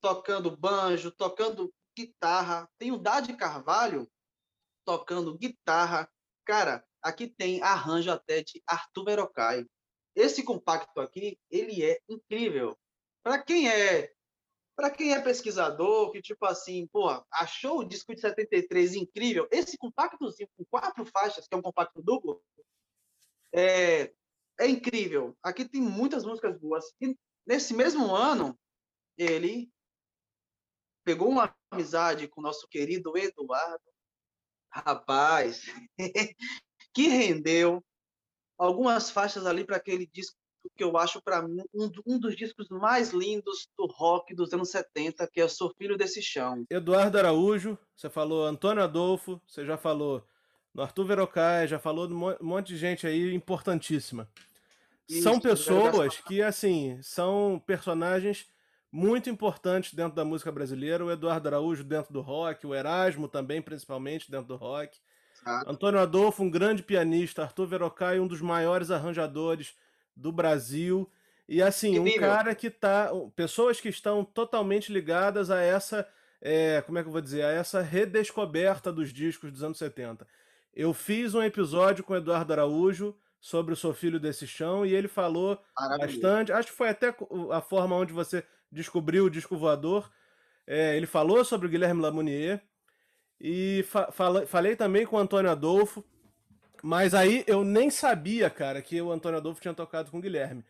tocando 0.00 0.56
banjo, 0.56 1.12
tocando 1.12 1.72
guitarra, 1.96 2.68
tem 2.76 2.90
o 2.90 2.98
Dade 2.98 3.36
Carvalho 3.36 4.10
tocando 4.84 5.38
guitarra. 5.38 6.10
Cara, 6.44 6.84
aqui 7.00 7.28
tem 7.28 7.62
arranjo 7.62 8.10
até 8.10 8.42
de 8.42 8.60
Arthur 8.66 9.04
Verocai. 9.04 9.64
Esse 10.14 10.42
compacto 10.42 11.00
aqui, 11.00 11.38
ele 11.48 11.84
é 11.84 12.00
incrível. 12.08 12.76
Para 13.22 13.40
quem 13.42 13.68
é 13.68 14.12
para 14.74 14.90
quem 14.90 15.12
é 15.12 15.20
pesquisador, 15.20 16.10
que 16.10 16.22
tipo 16.22 16.44
assim, 16.46 16.86
pô, 16.86 17.06
achou 17.30 17.80
o 17.80 17.84
disco 17.84 18.14
de 18.14 18.20
73 18.22 18.94
incrível, 18.94 19.46
esse 19.52 19.76
compactozinho 19.76 20.48
com 20.56 20.64
quatro 20.64 21.04
faixas, 21.04 21.46
que 21.46 21.54
é 21.54 21.58
um 21.58 21.62
compacto 21.62 22.02
duplo, 22.02 22.42
é, 23.52 24.12
é 24.58 24.66
incrível. 24.66 25.36
Aqui 25.42 25.64
tem 25.64 25.80
muitas 25.80 26.24
músicas 26.24 26.58
boas. 26.58 26.84
E 27.00 27.16
nesse 27.46 27.74
mesmo 27.74 28.14
ano, 28.14 28.58
ele 29.16 29.70
pegou 31.04 31.28
uma 31.28 31.54
amizade 31.70 32.28
com 32.28 32.40
nosso 32.40 32.66
querido 32.68 33.16
Eduardo, 33.16 33.82
rapaz, 34.70 35.64
que 36.94 37.08
rendeu 37.08 37.84
algumas 38.56 39.10
faixas 39.10 39.46
ali 39.46 39.64
para 39.64 39.76
aquele 39.76 40.06
disco 40.06 40.36
que 40.76 40.84
eu 40.84 40.96
acho 40.96 41.20
para 41.20 41.42
mim 41.42 41.60
um, 41.74 41.90
um, 42.06 42.18
dos 42.20 42.36
discos 42.36 42.68
mais 42.68 43.10
lindos 43.10 43.68
do 43.76 43.86
rock 43.86 44.32
dos 44.32 44.52
anos 44.52 44.70
70, 44.70 45.28
que 45.32 45.40
é 45.40 45.48
Sou 45.48 45.74
Filho 45.76 45.96
desse 45.96 46.22
Chão. 46.22 46.64
Eduardo 46.70 47.18
Araújo, 47.18 47.76
você 47.96 48.08
falou 48.08 48.46
Antônio 48.46 48.82
Adolfo, 48.82 49.40
você 49.46 49.66
já 49.66 49.76
falou 49.76 50.24
no 50.74 50.82
Arthur 50.82 51.04
Verocai, 51.04 51.66
já 51.66 51.78
falou 51.78 52.06
de 52.06 52.14
um 52.14 52.36
monte 52.40 52.68
de 52.68 52.76
gente 52.76 53.06
aí 53.06 53.34
importantíssima. 53.34 54.28
Isso, 55.08 55.22
são 55.22 55.38
pessoas 55.38 56.18
que, 56.18 56.40
assim, 56.40 56.98
são 57.02 57.62
personagens 57.66 58.46
muito 58.90 59.28
importantes 59.30 59.94
dentro 59.94 60.14
da 60.14 60.24
música 60.24 60.52
brasileira. 60.52 61.04
O 61.04 61.10
Eduardo 61.10 61.48
Araújo 61.48 61.84
dentro 61.84 62.12
do 62.12 62.20
rock, 62.20 62.66
o 62.66 62.74
Erasmo 62.74 63.28
também, 63.28 63.60
principalmente 63.60 64.30
dentro 64.30 64.46
do 64.46 64.56
rock. 64.56 64.98
Ah. 65.44 65.64
Antônio 65.66 66.00
Adolfo, 66.00 66.42
um 66.42 66.50
grande 66.50 66.82
pianista. 66.82 67.42
Arthur 67.42 67.66
Verocai, 67.66 68.20
um 68.20 68.26
dos 68.26 68.40
maiores 68.40 68.90
arranjadores 68.90 69.74
do 70.16 70.30
Brasil. 70.30 71.10
E 71.48 71.60
assim, 71.60 71.98
um 71.98 72.18
cara 72.18 72.54
que 72.54 72.70
tá. 72.70 73.10
Pessoas 73.34 73.80
que 73.80 73.88
estão 73.88 74.24
totalmente 74.24 74.92
ligadas 74.92 75.50
a 75.50 75.60
essa. 75.60 76.06
É, 76.40 76.82
como 76.82 76.98
é 76.98 77.02
que 77.02 77.08
eu 77.08 77.12
vou 77.12 77.20
dizer? 77.20 77.44
A 77.44 77.50
essa 77.50 77.80
redescoberta 77.80 78.92
dos 78.92 79.12
discos 79.12 79.50
dos 79.50 79.62
anos 79.62 79.78
70. 79.78 80.26
Eu 80.74 80.94
fiz 80.94 81.34
um 81.34 81.42
episódio 81.42 82.02
com 82.02 82.14
o 82.14 82.16
Eduardo 82.16 82.52
Araújo 82.52 83.14
sobre 83.38 83.74
o 83.74 83.76
Sou 83.76 83.92
Filho 83.92 84.18
desse 84.18 84.46
Chão 84.46 84.86
e 84.86 84.94
ele 84.94 85.06
falou 85.08 85.60
bastante. 85.98 86.52
Acho 86.52 86.68
que 86.68 86.76
foi 86.76 86.88
até 86.88 87.14
a 87.50 87.60
forma 87.60 87.96
onde 87.96 88.12
você 88.12 88.42
descobriu 88.70 89.26
o 89.26 89.30
disco 89.30 89.56
voador. 89.56 90.10
É, 90.66 90.96
ele 90.96 91.06
falou 91.06 91.44
sobre 91.44 91.66
o 91.66 91.70
Guilherme 91.70 92.00
Lamounier 92.00 92.62
e 93.38 93.84
fa 93.88 94.10
falei 94.46 94.74
também 94.74 95.04
com 95.04 95.16
o 95.16 95.18
Antônio 95.18 95.50
Adolfo. 95.50 96.02
Mas 96.82 97.12
aí 97.12 97.44
eu 97.46 97.62
nem 97.62 97.90
sabia, 97.90 98.48
cara, 98.48 98.80
que 98.80 99.00
o 99.00 99.12
Antônio 99.12 99.38
Adolfo 99.38 99.60
tinha 99.60 99.74
tocado 99.74 100.10
com 100.10 100.18
o 100.18 100.22
Guilherme. 100.22 100.64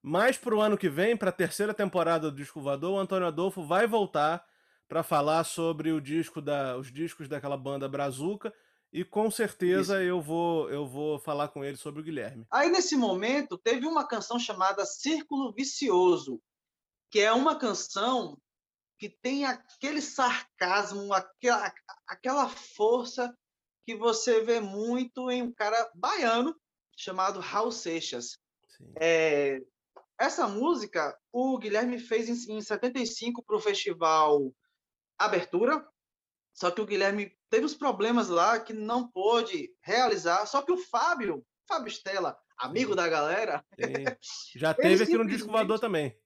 Mas 0.00 0.38
pro 0.38 0.60
ano 0.60 0.78
que 0.78 0.88
vem, 0.88 1.16
para 1.16 1.30
a 1.30 1.32
terceira 1.32 1.74
temporada 1.74 2.30
do 2.30 2.36
Disco 2.36 2.60
Voador, 2.60 2.92
o 2.92 2.98
Antônio 2.98 3.26
Adolfo 3.26 3.62
vai 3.62 3.86
voltar 3.86 4.46
para 4.88 5.02
falar 5.02 5.44
sobre 5.44 5.92
o 5.92 6.00
disco 6.00 6.40
da, 6.40 6.76
os 6.76 6.90
discos 6.90 7.28
daquela 7.28 7.56
banda 7.56 7.88
Brazuca 7.88 8.52
e 8.92 9.04
com 9.04 9.30
certeza 9.30 10.02
Isso. 10.02 10.08
eu 10.08 10.20
vou 10.20 10.68
eu 10.70 10.86
vou 10.86 11.18
falar 11.18 11.48
com 11.48 11.64
ele 11.64 11.76
sobre 11.76 12.00
o 12.00 12.04
Guilherme. 12.04 12.46
Aí 12.50 12.70
nesse 12.70 12.96
momento 12.96 13.56
teve 13.56 13.86
uma 13.86 14.06
canção 14.06 14.38
chamada 14.38 14.84
Círculo 14.84 15.52
Vicioso, 15.52 16.40
que 17.10 17.20
é 17.20 17.32
uma 17.32 17.58
canção 17.58 18.36
que 18.98 19.08
tem 19.08 19.46
aquele 19.46 20.02
sarcasmo, 20.02 21.12
aquela, 21.14 21.72
aquela 22.06 22.48
força 22.48 23.34
que 23.86 23.96
você 23.96 24.42
vê 24.42 24.60
muito 24.60 25.30
em 25.30 25.42
um 25.42 25.52
cara 25.52 25.90
baiano 25.94 26.54
chamado 26.96 27.40
Raul 27.40 27.72
Seixas. 27.72 28.38
É, 29.00 29.60
essa 30.18 30.46
música 30.46 31.16
o 31.32 31.58
Guilherme 31.58 31.98
fez 31.98 32.28
em, 32.28 32.56
em 32.58 32.60
75 32.60 33.42
para 33.42 33.56
o 33.56 33.60
festival 33.60 34.52
Abertura, 35.18 35.86
só 36.52 36.70
que 36.70 36.80
o 36.80 36.86
Guilherme 36.86 37.34
teve 37.50 37.66
os 37.66 37.74
problemas 37.74 38.28
lá 38.28 38.58
que 38.60 38.72
não 38.72 39.10
pôde 39.10 39.70
realizar, 39.82 40.46
só 40.46 40.62
que 40.62 40.72
o 40.72 40.78
Fábio, 40.78 41.44
Fábio 41.68 41.90
Stella, 41.90 42.36
amigo 42.56 42.94
da 42.94 43.08
galera... 43.08 43.64
Já 44.56 44.72
teve 44.72 45.04
aqui 45.04 45.18
no 45.18 45.26
Disco 45.26 45.50
Voador 45.50 45.78
também. 45.78 46.16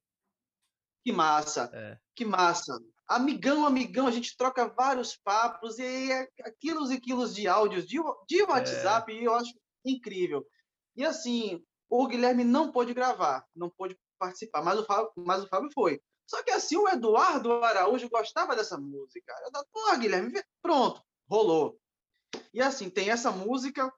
Que 1.02 1.12
massa, 1.12 1.70
é. 1.72 1.98
que 2.14 2.24
massa 2.24 2.78
amigão, 3.08 3.66
amigão, 3.66 4.06
a 4.06 4.10
gente 4.10 4.36
troca 4.36 4.68
vários 4.68 5.16
papos 5.16 5.78
e 5.78 6.12
é 6.12 6.28
quilos 6.58 6.90
e 6.90 7.00
quilos 7.00 7.34
de 7.34 7.46
áudios 7.46 7.86
de, 7.86 7.98
de 8.26 8.42
WhatsApp 8.42 9.12
é. 9.12 9.16
e 9.16 9.24
eu 9.24 9.34
acho 9.34 9.52
incrível. 9.84 10.46
E 10.96 11.04
assim, 11.04 11.62
o 11.88 12.06
Guilherme 12.06 12.44
não 12.44 12.72
pôde 12.72 12.94
gravar, 12.94 13.44
não 13.54 13.70
pôde 13.70 13.98
participar, 14.18 14.62
mas 14.62 14.78
o 14.78 14.84
Fábio, 14.84 15.12
mas 15.16 15.42
o 15.42 15.48
Fábio 15.48 15.70
foi. 15.74 16.00
Só 16.26 16.42
que 16.42 16.50
assim, 16.50 16.76
o 16.76 16.88
Eduardo 16.88 17.52
Araújo 17.62 18.08
gostava 18.08 18.56
dessa 18.56 18.78
música. 18.78 19.34
Eu 19.44 19.64
pô, 19.70 19.96
Guilherme, 19.98 20.42
pronto, 20.62 21.02
rolou. 21.28 21.78
E 22.52 22.60
assim, 22.60 22.90
tem 22.90 23.10
essa 23.10 23.30
música 23.30 23.92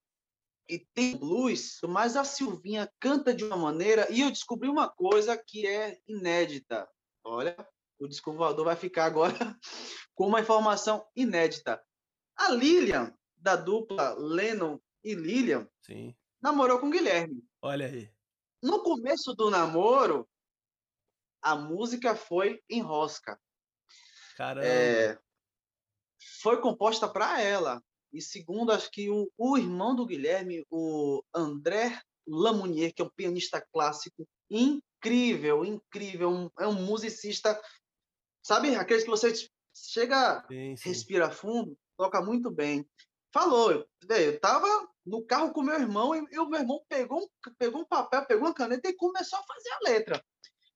e 0.68 0.78
tem 0.94 1.16
blues, 1.16 1.78
mas 1.88 2.16
a 2.16 2.24
Silvinha 2.24 2.90
canta 2.98 3.32
de 3.32 3.44
uma 3.44 3.56
maneira 3.56 4.06
e 4.10 4.20
eu 4.20 4.30
descobri 4.30 4.68
uma 4.68 4.88
coisa 4.88 5.36
que 5.36 5.66
é 5.66 5.98
inédita. 6.06 6.88
Olha, 7.24 7.56
o 7.98 8.08
disco 8.08 8.32
voador 8.32 8.64
vai 8.64 8.76
ficar 8.76 9.04
agora 9.04 9.34
com 10.14 10.26
uma 10.26 10.40
informação 10.40 11.06
inédita. 11.14 11.82
A 12.36 12.50
Lilian, 12.50 13.14
da 13.36 13.56
dupla 13.56 14.14
Lennon 14.14 14.78
e 15.02 15.14
Lilian, 15.14 15.68
Sim. 15.82 16.14
namorou 16.40 16.78
com 16.78 16.90
Guilherme. 16.90 17.42
Olha 17.62 17.86
aí. 17.86 18.12
No 18.62 18.82
começo 18.82 19.34
do 19.34 19.50
namoro, 19.50 20.28
a 21.40 21.54
música 21.54 22.16
foi 22.16 22.62
em 22.68 22.82
rosca. 22.82 23.40
Caramba. 24.36 24.66
É, 24.66 25.18
foi 26.42 26.60
composta 26.60 27.08
para 27.08 27.40
ela. 27.40 27.82
E 28.12 28.20
segundo, 28.20 28.72
acho 28.72 28.90
que 28.90 29.10
o, 29.10 29.30
o, 29.36 29.58
irmão 29.58 29.94
do 29.94 30.06
Guilherme, 30.06 30.64
o 30.70 31.22
André 31.34 32.00
Lamounier, 32.26 32.94
que 32.94 33.02
é 33.02 33.04
um 33.04 33.10
pianista 33.10 33.64
clássico 33.72 34.26
incrível, 34.48 35.64
incrível, 35.64 36.50
é 36.58 36.66
um 36.66 36.84
musicista 36.84 37.60
Sabe, 38.46 38.76
aqueles 38.76 39.02
que 39.02 39.10
você 39.10 39.34
chega, 39.74 40.44
sim, 40.46 40.76
sim. 40.76 40.88
respira 40.88 41.32
fundo, 41.32 41.76
toca 41.96 42.22
muito 42.22 42.48
bem. 42.48 42.88
Falou, 43.34 43.72
eu 43.72 44.40
tava 44.40 44.68
no 45.04 45.26
carro 45.26 45.52
com 45.52 45.64
meu 45.64 45.74
irmão 45.74 46.14
e, 46.14 46.24
e 46.30 46.38
o 46.38 46.48
meu 46.48 46.60
irmão 46.60 46.80
pegou, 46.88 47.28
pegou 47.58 47.80
um 47.80 47.84
papel, 47.84 48.24
pegou 48.24 48.46
uma 48.46 48.54
caneta 48.54 48.88
e 48.88 48.94
começou 48.94 49.36
a 49.40 49.42
fazer 49.42 49.70
a 49.70 49.90
letra. 49.90 50.24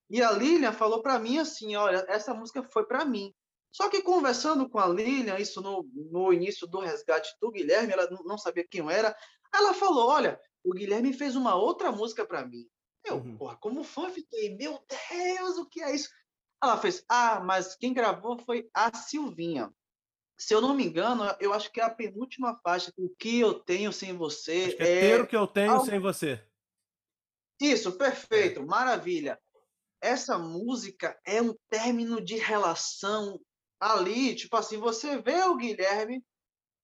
E 0.09 0.21
a 0.21 0.31
Lilian 0.31 0.73
falou 0.73 1.01
para 1.01 1.17
mim 1.17 1.37
assim, 1.37 1.73
olha, 1.77 2.05
essa 2.09 2.33
música 2.33 2.61
foi 2.61 2.85
para 2.85 3.05
mim. 3.05 3.33
Só 3.71 3.89
que 3.89 4.01
conversando 4.01 4.69
com 4.69 4.79
a 4.79 4.87
Lilian, 4.87 5.39
isso 5.39 5.61
no, 5.61 5.89
no 6.11 6.33
início 6.33 6.67
do 6.67 6.79
resgate 6.79 7.33
do 7.39 7.51
Guilherme, 7.51 7.93
ela 7.93 8.09
não 8.25 8.37
sabia 8.37 8.67
quem 8.67 8.81
eu 8.81 8.89
era, 8.89 9.15
ela 9.53 9.73
falou, 9.73 10.09
olha, 10.09 10.39
o 10.63 10.73
Guilherme 10.73 11.13
fez 11.13 11.35
uma 11.35 11.55
outra 11.55 11.91
música 11.91 12.25
para 12.25 12.45
mim. 12.45 12.67
Eu, 13.03 13.15
uhum. 13.15 13.37
porra, 13.37 13.55
como 13.57 13.83
fã, 13.83 14.09
fiquei, 14.09 14.55
meu 14.55 14.79
Deus, 15.09 15.57
o 15.57 15.65
que 15.67 15.81
é 15.81 15.95
isso? 15.95 16.09
Ela 16.63 16.77
fez, 16.77 17.03
ah, 17.09 17.39
mas 17.39 17.75
quem 17.75 17.93
gravou 17.93 18.37
foi 18.39 18.69
a 18.73 18.95
Silvinha. 18.95 19.73
Se 20.37 20.53
eu 20.53 20.61
não 20.61 20.73
me 20.73 20.85
engano, 20.85 21.23
eu 21.39 21.53
acho 21.53 21.71
que 21.71 21.79
é 21.79 21.83
a 21.83 21.89
penúltima 21.89 22.59
faixa. 22.63 22.91
O 22.97 23.09
que 23.09 23.39
eu 23.39 23.59
tenho 23.59 23.93
sem 23.93 24.15
você 24.15 24.75
é, 24.79 24.97
é 24.97 24.99
ter 25.01 25.21
o 25.21 25.27
que 25.27 25.35
eu 25.35 25.47
tenho 25.47 25.83
sem 25.85 25.99
você. 25.99 26.43
Isso, 27.59 27.91
perfeito, 27.91 28.59
é. 28.59 28.65
maravilha. 28.65 29.39
Essa 30.01 30.37
música 30.37 31.19
é 31.25 31.41
um 31.41 31.55
término 31.69 32.19
de 32.19 32.37
relação 32.37 33.39
ali, 33.81 34.35
tipo 34.35 34.55
assim, 34.55 34.77
você 34.77 35.17
vê 35.17 35.41
o 35.43 35.57
Guilherme 35.57 36.23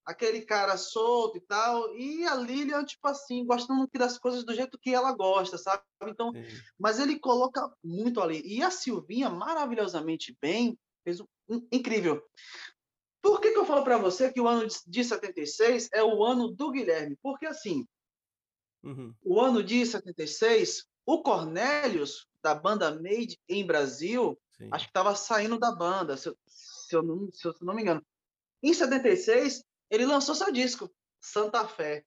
aquele 0.07 0.41
cara 0.41 0.77
solto 0.77 1.37
e 1.37 1.41
tal, 1.41 1.93
e 1.93 2.25
a 2.25 2.33
Lilian, 2.33 2.85
tipo 2.85 3.05
assim, 3.09 3.45
gostando 3.45 3.89
das 3.93 4.17
coisas 4.17 4.45
do 4.45 4.55
jeito 4.55 4.79
que 4.79 4.95
ela 4.95 5.11
gosta, 5.11 5.57
sabe? 5.57 5.83
Então, 6.03 6.31
Sim. 6.31 6.45
mas 6.79 6.97
ele 6.97 7.19
coloca 7.19 7.69
muito 7.83 8.21
ali. 8.21 8.41
E 8.45 8.63
a 8.63 8.71
Silvinha, 8.71 9.29
maravilhosamente 9.29 10.35
bem, 10.41 10.79
fez 11.03 11.19
um, 11.19 11.67
incrível. 11.69 12.25
Por 13.21 13.41
que, 13.41 13.51
que 13.51 13.57
eu 13.57 13.65
falo 13.65 13.83
para 13.83 13.97
você 13.97 14.31
que 14.31 14.39
o 14.39 14.47
ano 14.47 14.65
de 14.87 15.03
76 15.03 15.89
é 15.93 16.01
o 16.01 16.23
ano 16.23 16.53
do 16.53 16.71
Guilherme? 16.71 17.17
Porque, 17.21 17.45
assim, 17.45 17.85
uhum. 18.81 19.13
o 19.21 19.41
ano 19.41 19.61
de 19.61 19.85
76, 19.85 20.85
o 21.05 21.21
Cornelius, 21.21 22.25
da 22.41 22.55
banda 22.55 22.91
Made 22.91 23.37
em 23.49 23.65
Brasil, 23.65 24.39
Sim. 24.53 24.69
acho 24.71 24.85
que 24.85 24.91
estava 24.91 25.13
saindo 25.15 25.59
da 25.59 25.75
banda, 25.75 26.15
se 26.15 26.29
se 26.87 26.95
eu, 26.95 27.03
não, 27.03 27.29
se 27.31 27.45
eu 27.45 27.53
não 27.61 27.73
me 27.73 27.81
engano. 27.81 28.05
Em 28.63 28.73
76, 28.73 29.63
ele 29.89 30.05
lançou 30.05 30.33
seu 30.33 30.51
disco, 30.51 30.89
Santa 31.19 31.67
Fé. 31.67 32.05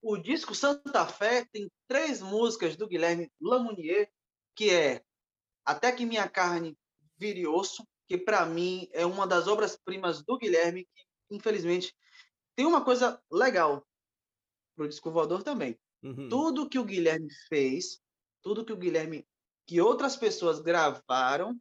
O 0.00 0.16
disco 0.16 0.54
Santa 0.54 1.06
Fé 1.06 1.44
tem 1.52 1.70
três 1.88 2.22
músicas 2.22 2.76
do 2.76 2.86
Guilherme 2.86 3.30
Lamounier, 3.40 4.10
que 4.54 4.70
é 4.70 5.02
Até 5.64 5.90
que 5.90 6.06
Minha 6.06 6.28
Carne 6.28 6.78
Vire 7.16 7.46
Osso, 7.48 7.84
que 8.06 8.16
para 8.16 8.46
mim 8.46 8.88
é 8.92 9.04
uma 9.04 9.26
das 9.26 9.48
obras-primas 9.48 10.22
do 10.22 10.38
Guilherme, 10.38 10.88
que 10.94 11.34
infelizmente 11.34 11.94
tem 12.54 12.64
uma 12.64 12.84
coisa 12.84 13.20
legal 13.30 13.84
pro 14.76 14.88
disco 14.88 15.10
voador 15.10 15.42
também. 15.42 15.76
Uhum. 16.02 16.28
Tudo 16.28 16.68
que 16.68 16.78
o 16.78 16.84
Guilherme 16.84 17.28
fez, 17.48 18.00
tudo 18.40 18.64
que 18.64 18.72
o 18.72 18.76
Guilherme, 18.76 19.26
que 19.66 19.80
outras 19.80 20.16
pessoas 20.16 20.60
gravaram, 20.60 21.60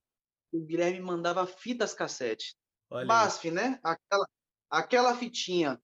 o 0.57 0.65
Guilherme 0.65 0.99
mandava 0.99 1.45
fitas 1.45 1.93
cassete. 1.93 2.55
Olha. 2.89 3.05
BASF, 3.05 3.51
né? 3.51 3.79
Aquela, 3.83 4.27
aquela 4.69 5.15
fitinha. 5.15 5.79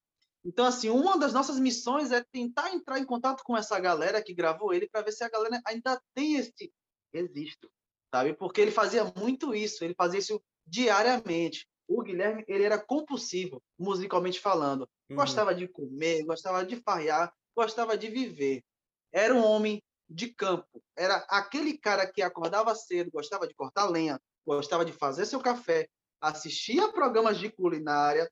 Então, 0.45 0.65
assim, 0.65 0.89
uma 0.89 1.17
das 1.17 1.33
nossas 1.33 1.57
missões 1.57 2.11
é 2.11 2.23
tentar 2.31 2.73
entrar 2.73 2.99
em 2.99 3.05
contato 3.05 3.43
com 3.43 3.55
essa 3.55 3.79
galera 3.79 4.21
que 4.21 4.33
gravou 4.33 4.73
ele 4.73 4.89
para 4.89 5.01
ver 5.01 5.11
se 5.11 5.23
a 5.23 5.29
galera 5.29 5.61
ainda 5.65 6.01
tem 6.13 6.35
esse 6.35 6.73
registro, 7.13 7.69
sabe? 8.13 8.33
Porque 8.33 8.59
ele 8.59 8.71
fazia 8.71 9.05
muito 9.15 9.55
isso, 9.55 9.83
ele 9.83 9.93
fazia 9.95 10.19
isso 10.19 10.41
diariamente. 10.65 11.65
O 11.87 12.01
Guilherme, 12.01 12.43
ele 12.47 12.63
era 12.63 12.77
compulsivo, 12.77 13.61
musicalmente 13.77 14.39
falando. 14.39 14.87
Uhum. 15.09 15.15
Gostava 15.15 15.53
de 15.53 15.67
comer, 15.67 16.23
gostava 16.25 16.65
de 16.65 16.75
farrear, 16.77 17.31
gostava 17.55 17.97
de 17.97 18.09
viver. 18.09 18.63
Era 19.11 19.33
um 19.33 19.43
homem 19.43 19.81
de 20.09 20.33
campo. 20.33 20.83
Era 20.95 21.17
aquele 21.29 21.77
cara 21.77 22.05
que 22.11 22.21
acordava 22.21 22.75
cedo, 22.75 23.11
gostava 23.11 23.47
de 23.47 23.53
cortar 23.53 23.89
lenha, 23.89 24.19
gostava 24.45 24.85
de 24.85 24.93
fazer 24.93 25.25
seu 25.25 25.39
café, 25.39 25.87
assistia 26.21 26.91
programas 26.91 27.37
de 27.37 27.49
culinária 27.51 28.29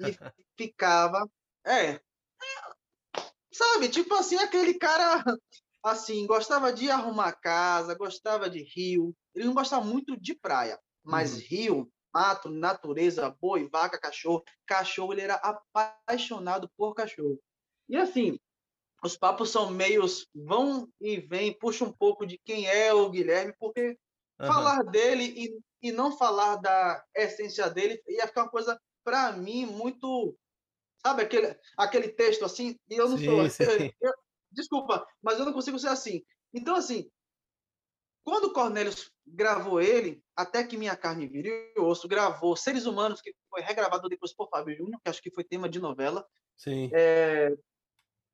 e 0.00 0.04
ficava. 0.56 1.28
É. 1.64 2.00
Sabe, 3.52 3.88
tipo 3.88 4.14
assim, 4.14 4.36
aquele 4.36 4.74
cara 4.74 5.22
assim, 5.82 6.26
gostava 6.26 6.72
de 6.72 6.90
arrumar 6.90 7.32
casa, 7.32 7.94
gostava 7.94 8.48
de 8.48 8.62
rio. 8.62 9.14
Ele 9.34 9.46
não 9.46 9.54
gostava 9.54 9.84
muito 9.84 10.16
de 10.16 10.34
praia, 10.34 10.78
mas 11.02 11.32
Uhum. 11.34 11.38
rio, 11.40 11.92
mato, 12.14 12.48
natureza, 12.48 13.28
boi, 13.40 13.68
vaca, 13.68 13.98
cachorro. 13.98 14.42
Cachorro, 14.66 15.12
ele 15.12 15.22
era 15.22 15.34
apaixonado 15.34 16.70
por 16.76 16.94
cachorro. 16.94 17.38
E 17.88 17.96
assim, 17.96 18.38
os 19.02 19.16
papos 19.16 19.50
são 19.50 19.70
meios 19.70 20.28
vão 20.34 20.88
e 21.00 21.18
vêm, 21.20 21.52
puxa 21.58 21.84
um 21.84 21.92
pouco 21.92 22.24
de 22.24 22.38
quem 22.38 22.66
é 22.66 22.94
o 22.94 23.10
Guilherme, 23.10 23.54
porque 23.58 23.98
Aham. 24.40 24.52
falar 24.52 24.82
dele 24.84 25.24
e, 25.24 25.88
e 25.88 25.92
não 25.92 26.16
falar 26.16 26.56
da 26.56 27.04
essência 27.14 27.68
dele 27.70 28.02
ia 28.08 28.26
ficar 28.26 28.42
uma 28.42 28.50
coisa, 28.50 28.80
para 29.04 29.32
mim, 29.32 29.66
muito. 29.66 30.36
Sabe 31.04 31.22
aquele, 31.22 31.58
aquele 31.76 32.08
texto 32.08 32.44
assim? 32.44 32.76
E 32.88 32.94
eu 32.94 33.08
não 33.08 33.18
sou. 33.18 33.48
Sim, 33.50 33.66
sim. 33.66 33.92
eu- 34.00 34.14
desculpa, 34.50 35.06
mas 35.22 35.38
eu 35.38 35.44
não 35.44 35.52
consigo 35.52 35.78
ser 35.78 35.88
assim. 35.88 36.22
Então, 36.54 36.76
assim, 36.76 37.10
quando 38.24 38.44
o 38.46 38.52
Cornelius 38.52 39.10
gravou 39.26 39.80
ele, 39.80 40.22
até 40.36 40.64
que 40.64 40.76
Minha 40.76 40.96
Carne 40.96 41.26
Vira 41.26 41.48
e 41.48 41.80
Osso, 41.80 42.06
gravou 42.06 42.56
Seres 42.56 42.86
Humanos, 42.86 43.20
que 43.20 43.34
foi 43.50 43.62
regravado 43.62 44.08
depois 44.08 44.34
por 44.34 44.48
Fábio 44.48 44.76
Júnior, 44.76 45.00
que 45.02 45.08
acho 45.10 45.22
que 45.22 45.32
foi 45.32 45.44
tema 45.44 45.68
de 45.68 45.80
novela 45.80 46.26
Sim. 46.56 46.90
É, 46.94 47.56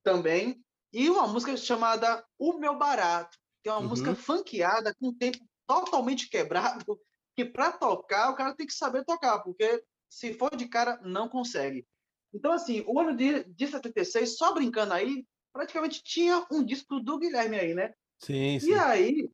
também, 0.02 0.62
e 0.92 1.08
uma 1.08 1.26
música 1.26 1.56
chamada 1.56 2.26
O 2.38 2.54
Meu 2.54 2.76
Barato, 2.76 3.38
que 3.62 3.68
é 3.68 3.72
uma 3.72 3.80
Uhum. 3.80 3.88
música 3.88 4.14
funkeada 4.14 4.94
com 4.94 5.08
um 5.08 5.16
tempo 5.16 5.38
totalmente 5.68 6.28
quebrado, 6.28 6.98
que 7.36 7.44
para 7.44 7.70
tocar 7.70 8.30
o 8.30 8.34
cara 8.34 8.54
tem 8.54 8.66
que 8.66 8.72
saber 8.72 9.04
tocar, 9.04 9.40
porque 9.40 9.84
se 10.08 10.32
for 10.32 10.56
de 10.56 10.66
cara 10.66 10.98
não 11.02 11.28
consegue. 11.28 11.86
Então 12.34 12.52
assim, 12.52 12.82
o 12.86 12.98
ano 12.98 13.14
de, 13.14 13.44
de 13.44 13.68
76, 13.68 14.36
só 14.36 14.52
brincando 14.52 14.94
aí, 14.94 15.24
praticamente 15.52 16.02
tinha 16.02 16.44
um 16.50 16.64
disco 16.64 16.98
do 16.98 17.18
Guilherme 17.18 17.58
aí, 17.58 17.74
né? 17.74 17.92
Sim, 18.18 18.58
sim. 18.58 18.70
E 18.70 18.74
aí 18.74 19.30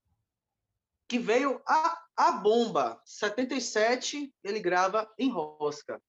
que 1.08 1.18
veio 1.18 1.62
a, 1.66 2.02
a 2.16 2.32
bomba. 2.32 3.00
77, 3.04 4.32
ele 4.42 4.58
grava 4.58 5.08
em 5.18 5.30
Rosca. 5.30 6.02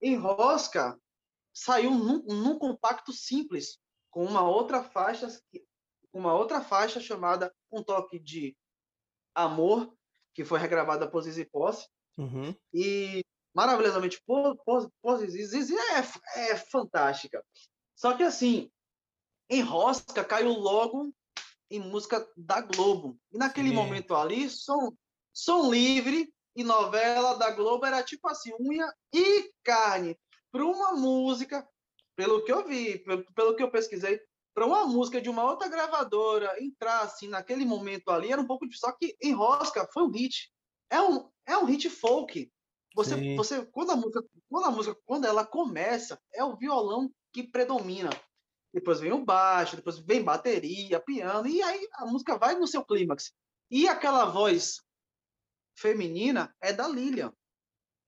Em 0.00 0.16
Rosca 0.16 0.98
saiu 1.52 1.90
num, 1.90 2.22
num 2.24 2.58
compacto 2.58 3.12
simples, 3.12 3.78
com 4.10 4.24
uma 4.24 4.42
outra 4.42 4.82
faixa, 4.82 5.28
uma 6.12 6.34
outra 6.34 6.60
faixa 6.60 7.00
chamada 7.00 7.54
Um 7.70 7.82
Toque 7.82 8.18
de 8.18 8.56
Amor, 9.34 9.92
que 10.34 10.44
foi 10.44 10.58
regravada 10.58 11.08
por 11.08 11.22
Zizi 11.22 11.44
Posse, 11.44 11.86
Uhum. 12.16 12.54
e 12.72 13.24
maravilhosamente 13.54 14.22
por, 14.24 14.56
por, 14.64 14.88
por 15.02 15.18
Zizi. 15.18 15.44
Zizi 15.46 15.74
é, 15.76 16.50
é 16.50 16.56
fantástica. 16.56 17.44
Só 17.96 18.16
que 18.16 18.22
assim, 18.22 18.70
em 19.50 19.60
Rosca 19.60 20.24
caiu 20.24 20.50
logo 20.50 21.12
em 21.70 21.80
música 21.80 22.26
da 22.36 22.60
Globo. 22.60 23.18
E 23.32 23.38
naquele 23.38 23.70
Sim. 23.70 23.74
momento 23.74 24.14
ali, 24.14 24.48
som, 24.48 24.92
som 25.32 25.70
livre 25.70 26.32
e 26.56 26.62
novela 26.62 27.34
da 27.34 27.50
Globo 27.50 27.84
era 27.84 28.02
tipo 28.02 28.28
assim, 28.28 28.52
unha 28.60 28.92
e 29.12 29.50
carne. 29.64 30.16
Para 30.52 30.64
uma 30.64 30.92
música, 30.92 31.68
pelo 32.14 32.44
que 32.44 32.52
eu 32.52 32.64
vi, 32.66 32.98
pelo, 33.00 33.24
pelo 33.34 33.56
que 33.56 33.62
eu 33.62 33.70
pesquisei, 33.70 34.20
para 34.54 34.66
uma 34.66 34.86
música 34.86 35.20
de 35.20 35.28
uma 35.28 35.44
outra 35.44 35.68
gravadora 35.68 36.62
entrar 36.62 37.00
assim 37.00 37.28
naquele 37.28 37.64
momento 37.64 38.10
ali 38.10 38.32
era 38.32 38.40
um 38.40 38.46
pouco 38.46 38.64
difícil. 38.64 38.88
Só 38.88 38.96
que 38.96 39.16
em 39.20 39.32
Rosca 39.32 39.88
foi 39.92 40.04
um 40.04 40.10
hit. 40.10 40.50
É 40.88 41.00
um, 41.02 41.28
é 41.46 41.58
um 41.58 41.64
hit 41.64 41.90
folk. 41.90 42.50
Você, 42.94 43.16
Sim. 43.16 43.36
você 43.36 43.66
quando 43.66 43.90
a 43.90 43.96
música, 43.96 44.24
quando 44.48 44.66
a 44.66 44.70
música, 44.70 44.96
quando 45.04 45.24
ela 45.26 45.44
começa, 45.44 46.20
é 46.32 46.44
o 46.44 46.56
violão 46.56 47.10
que 47.32 47.42
predomina 47.42 48.10
depois 48.74 48.98
vem 48.98 49.12
o 49.12 49.24
baixo, 49.24 49.76
depois 49.76 50.00
vem 50.00 50.24
bateria, 50.24 50.98
piano, 50.98 51.46
e 51.46 51.62
aí 51.62 51.88
a 51.92 52.06
música 52.06 52.36
vai 52.36 52.56
no 52.56 52.66
seu 52.66 52.84
clímax. 52.84 53.32
E 53.70 53.86
aquela 53.86 54.24
voz 54.24 54.82
feminina 55.78 56.52
é 56.60 56.72
da 56.72 56.88
Lilian. 56.88 57.32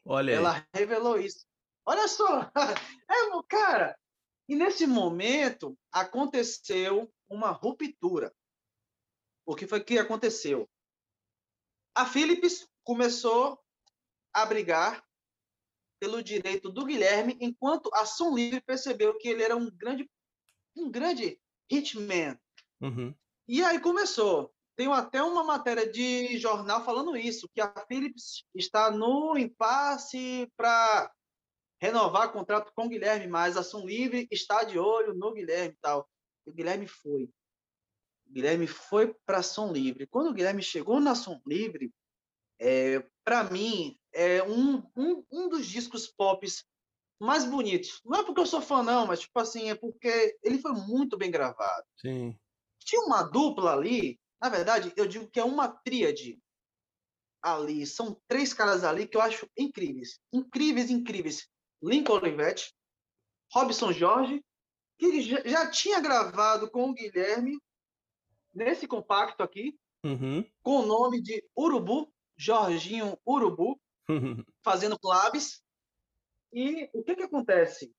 Olha. 0.04 0.32
Ela 0.32 0.66
revelou 0.74 1.20
isso. 1.20 1.46
Olha 1.86 2.08
só, 2.08 2.50
é, 3.08 3.42
cara. 3.48 3.96
E 4.48 4.54
nesse 4.54 4.86
momento 4.86 5.76
aconteceu 5.90 7.12
uma 7.28 7.50
ruptura. 7.50 8.34
O 9.44 9.54
que 9.54 9.66
foi 9.66 9.82
que 9.82 9.98
aconteceu? 9.98 10.68
A 11.94 12.04
Philips 12.04 12.68
começou 12.84 13.58
a 14.32 14.44
brigar 14.44 15.04
pelo 15.98 16.22
direito 16.22 16.70
do 16.70 16.84
Guilherme, 16.84 17.36
enquanto 17.40 17.90
a 17.94 18.04
Som 18.04 18.34
Livre 18.34 18.60
percebeu 18.60 19.16
que 19.18 19.28
ele 19.28 19.42
era 19.42 19.56
um 19.56 19.70
grande 19.70 20.08
um 20.76 20.90
grande 20.90 21.40
hitman. 21.70 22.38
Uhum. 22.80 23.14
E 23.48 23.64
aí 23.64 23.80
começou. 23.80 24.52
Tem 24.76 24.92
até 24.92 25.22
uma 25.22 25.42
matéria 25.42 25.90
de 25.90 26.36
jornal 26.36 26.84
falando 26.84 27.16
isso, 27.16 27.48
que 27.54 27.62
a 27.62 27.72
Philips 27.88 28.44
está 28.54 28.90
no 28.90 29.38
impasse 29.38 30.52
para 30.54 31.10
renovar 31.80 32.32
contrato 32.32 32.72
com 32.74 32.86
o 32.86 32.88
Guilherme, 32.88 33.26
mas 33.26 33.56
a 33.56 33.62
Som 33.62 33.86
Livre 33.86 34.26
está 34.30 34.64
de 34.64 34.78
olho 34.78 35.14
no 35.14 35.32
Guilherme 35.32 35.74
e 35.74 35.78
tal. 35.80 36.08
E 36.46 36.50
o 36.50 36.52
Guilherme 36.52 36.86
foi. 36.86 37.24
O 38.28 38.32
Guilherme 38.32 38.66
foi 38.66 39.14
para 39.24 39.38
a 39.38 39.42
Som 39.42 39.72
Livre. 39.72 40.06
Quando 40.06 40.30
o 40.30 40.34
Guilherme 40.34 40.62
chegou 40.62 41.00
na 41.00 41.14
Som 41.14 41.40
Livre, 41.46 41.92
é, 42.58 43.04
para 43.24 43.44
mim, 43.44 43.98
é 44.12 44.42
um, 44.42 44.82
um, 44.96 45.24
um 45.30 45.48
dos 45.48 45.66
discos 45.66 46.08
pop 46.08 46.46
mais 47.20 47.44
bonitos. 47.44 48.00
Não 48.04 48.20
é 48.20 48.24
porque 48.24 48.40
eu 48.40 48.46
sou 48.46 48.60
fã, 48.60 48.82
não, 48.82 49.06
mas 49.06 49.20
tipo 49.20 49.38
assim, 49.38 49.70
é 49.70 49.74
porque 49.74 50.36
ele 50.42 50.58
foi 50.58 50.72
muito 50.72 51.16
bem 51.16 51.30
gravado. 51.30 51.86
Sim. 52.00 52.38
Tinha 52.80 53.02
uma 53.02 53.22
dupla 53.22 53.72
ali, 53.72 54.18
na 54.40 54.48
verdade, 54.48 54.92
eu 54.96 55.06
digo 55.06 55.28
que 55.28 55.40
é 55.40 55.44
uma 55.44 55.68
tríade 55.68 56.38
ali. 57.42 57.86
São 57.86 58.20
três 58.28 58.52
caras 58.52 58.84
ali 58.84 59.06
que 59.06 59.16
eu 59.16 59.20
acho 59.20 59.48
incríveis. 59.56 60.20
Incríveis, 60.32 60.90
incríveis. 60.90 61.48
Lincoln 61.82 62.14
Olivetti, 62.14 62.74
Robson 63.52 63.92
Jorge, 63.92 64.44
que 64.98 65.20
já, 65.22 65.70
tinha 65.70 66.00
gravado 66.00 66.70
com 66.70 66.90
o 66.90 66.94
Guilherme 66.94 67.58
nesse 68.54 68.86
compacto 68.86 69.42
aqui, 69.42 69.78
Uhum. 70.04 70.44
com 70.62 70.82
o 70.82 70.86
nome 70.86 71.20
de 71.20 71.44
Urubu, 71.58 72.12
Jorginho 72.36 73.18
Urubu, 73.26 73.80
fazendo 74.62 74.98
claves. 74.98 75.62
E 76.52 76.88
o 76.94 77.02
que 77.02 77.16
que 77.16 77.24
acontece? 77.24 77.92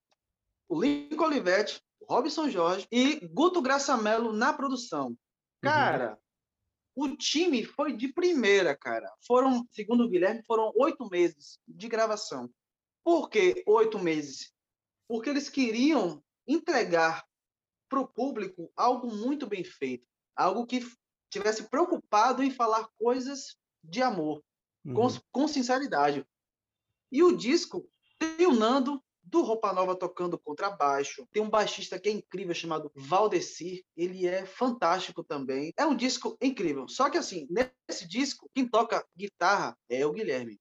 O 0.69 0.81
Lincoln 0.81 1.25
Olivetti, 1.25 1.81
Robson 2.07 2.49
Jorge 2.49 2.87
e 2.91 3.19
Guto 3.27 3.61
Graçamelo 3.61 4.31
na 4.31 4.53
produção. 4.53 5.17
Cara, 5.61 6.17
o 6.95 7.15
time 7.15 7.63
foi 7.63 7.93
de 7.95 8.07
primeira, 8.13 8.75
cara. 8.75 9.11
Foram, 9.25 9.67
segundo 9.71 10.05
o 10.05 10.09
Guilherme, 10.09 10.43
foram 10.45 10.71
oito 10.75 11.07
meses 11.09 11.59
de 11.67 11.87
gravação. 11.87 12.49
Por 13.07 13.29
que 13.29 13.63
oito 13.65 13.97
meses? 13.97 14.51
Porque 15.07 15.29
eles 15.29 15.47
queriam 15.49 16.21
entregar 16.45 17.25
para 17.87 18.01
o 18.01 18.05
público 18.05 18.69
algo 18.75 19.07
muito 19.15 19.47
bem 19.47 19.63
feito, 19.63 20.05
algo 20.35 20.65
que 20.65 20.85
tivesse 21.31 21.69
preocupado 21.69 22.43
em 22.43 22.51
falar 22.51 22.85
coisas 22.99 23.55
de 23.81 24.01
amor, 24.01 24.43
com, 24.83 25.05
Uhum. 25.05 25.19
com 25.31 25.47
sinceridade. 25.47 26.27
E 27.09 27.23
o 27.23 27.37
disco 27.37 27.89
tem 28.19 28.45
o 28.45 28.51
Nando 28.51 29.01
do 29.23 29.41
Roupa 29.41 29.71
Nova 29.71 29.95
tocando 29.95 30.37
contrabaixo. 30.37 31.25
Tem 31.31 31.41
um 31.41 31.49
baixista 31.49 31.97
que 31.97 32.09
é 32.09 32.11
incrível 32.11 32.53
chamado 32.53 32.91
Valdecir. 32.93 33.85
Ele 33.95 34.27
é 34.27 34.45
fantástico 34.45 35.23
também. 35.23 35.73
É 35.77 35.85
um 35.85 35.95
disco 35.95 36.37
incrível. 36.41 36.89
Só 36.89 37.09
que 37.09 37.17
assim, 37.17 37.47
nesse 37.49 38.05
disco, 38.05 38.49
quem 38.53 38.67
toca 38.67 39.07
guitarra 39.15 39.77
é 39.87 40.05
o 40.05 40.11
Guilherme. 40.11 40.59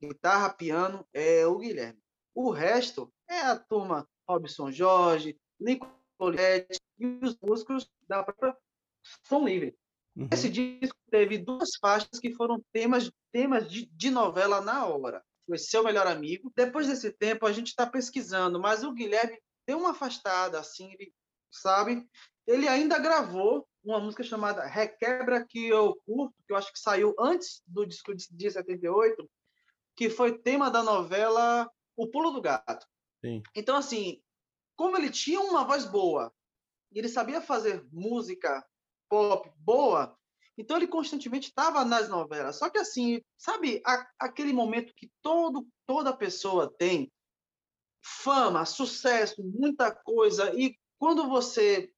Guitarra, 0.00 0.50
piano 0.50 1.06
é 1.12 1.46
o 1.46 1.58
Guilherme. 1.58 2.00
O 2.34 2.50
resto 2.50 3.12
é 3.28 3.40
a 3.40 3.58
turma 3.58 4.08
Robson 4.28 4.70
Jorge, 4.70 5.38
Nicolette 5.58 6.80
e 6.98 7.06
os 7.22 7.36
músicos 7.42 7.90
da 8.08 8.22
própria 8.22 8.56
Som 9.26 9.44
Livre. 9.44 9.76
Uhum. 10.16 10.28
Esse 10.32 10.48
disco 10.48 10.96
teve 11.10 11.38
duas 11.38 11.70
faixas 11.80 12.18
que 12.20 12.34
foram 12.34 12.62
temas, 12.72 13.10
temas 13.32 13.70
de, 13.70 13.86
de 13.86 14.10
novela 14.10 14.60
na 14.60 14.86
hora. 14.86 15.22
Foi 15.46 15.58
Seu 15.58 15.82
Melhor 15.82 16.06
Amigo. 16.06 16.52
Depois 16.54 16.86
desse 16.86 17.12
tempo, 17.12 17.46
a 17.46 17.52
gente 17.52 17.68
está 17.68 17.86
pesquisando, 17.86 18.60
mas 18.60 18.84
o 18.84 18.92
Guilherme 18.92 19.38
deu 19.66 19.78
uma 19.78 19.90
afastada, 19.90 20.58
assim, 20.58 20.92
ele, 20.92 21.12
sabe? 21.50 22.06
Ele 22.46 22.68
ainda 22.68 22.98
gravou 22.98 23.66
uma 23.82 24.00
música 24.00 24.22
chamada 24.22 24.66
Requebra 24.66 25.44
que 25.46 25.66
eu 25.66 25.96
curto, 26.04 26.34
que 26.46 26.52
eu 26.52 26.56
acho 26.56 26.72
que 26.72 26.78
saiu 26.78 27.14
antes 27.18 27.62
do 27.66 27.86
disco 27.86 28.14
de 28.14 28.50
78, 28.50 29.28
que 30.00 30.08
foi 30.08 30.38
tema 30.38 30.70
da 30.70 30.82
novela 30.82 31.70
O 31.94 32.06
Pulo 32.06 32.30
do 32.30 32.40
Gato. 32.40 32.86
Sim. 33.22 33.42
Então, 33.54 33.76
assim, 33.76 34.18
como 34.74 34.96
ele 34.96 35.10
tinha 35.10 35.38
uma 35.42 35.62
voz 35.62 35.84
boa 35.84 36.32
e 36.90 36.98
ele 36.98 37.06
sabia 37.06 37.42
fazer 37.42 37.86
música 37.92 38.66
pop 39.10 39.52
boa, 39.58 40.16
então 40.56 40.78
ele 40.78 40.86
constantemente 40.86 41.48
estava 41.48 41.84
nas 41.84 42.08
novelas. 42.08 42.56
Só 42.56 42.70
que 42.70 42.78
assim, 42.78 43.20
sabe, 43.36 43.82
a, 43.84 44.10
aquele 44.18 44.54
momento 44.54 44.94
que 44.94 45.10
todo, 45.20 45.68
toda 45.86 46.16
pessoa 46.16 46.74
tem 46.78 47.12
fama, 48.02 48.64
sucesso, 48.64 49.42
muita 49.44 49.94
coisa, 49.94 50.50
e 50.58 50.78
quando 50.98 51.28
você 51.28 51.92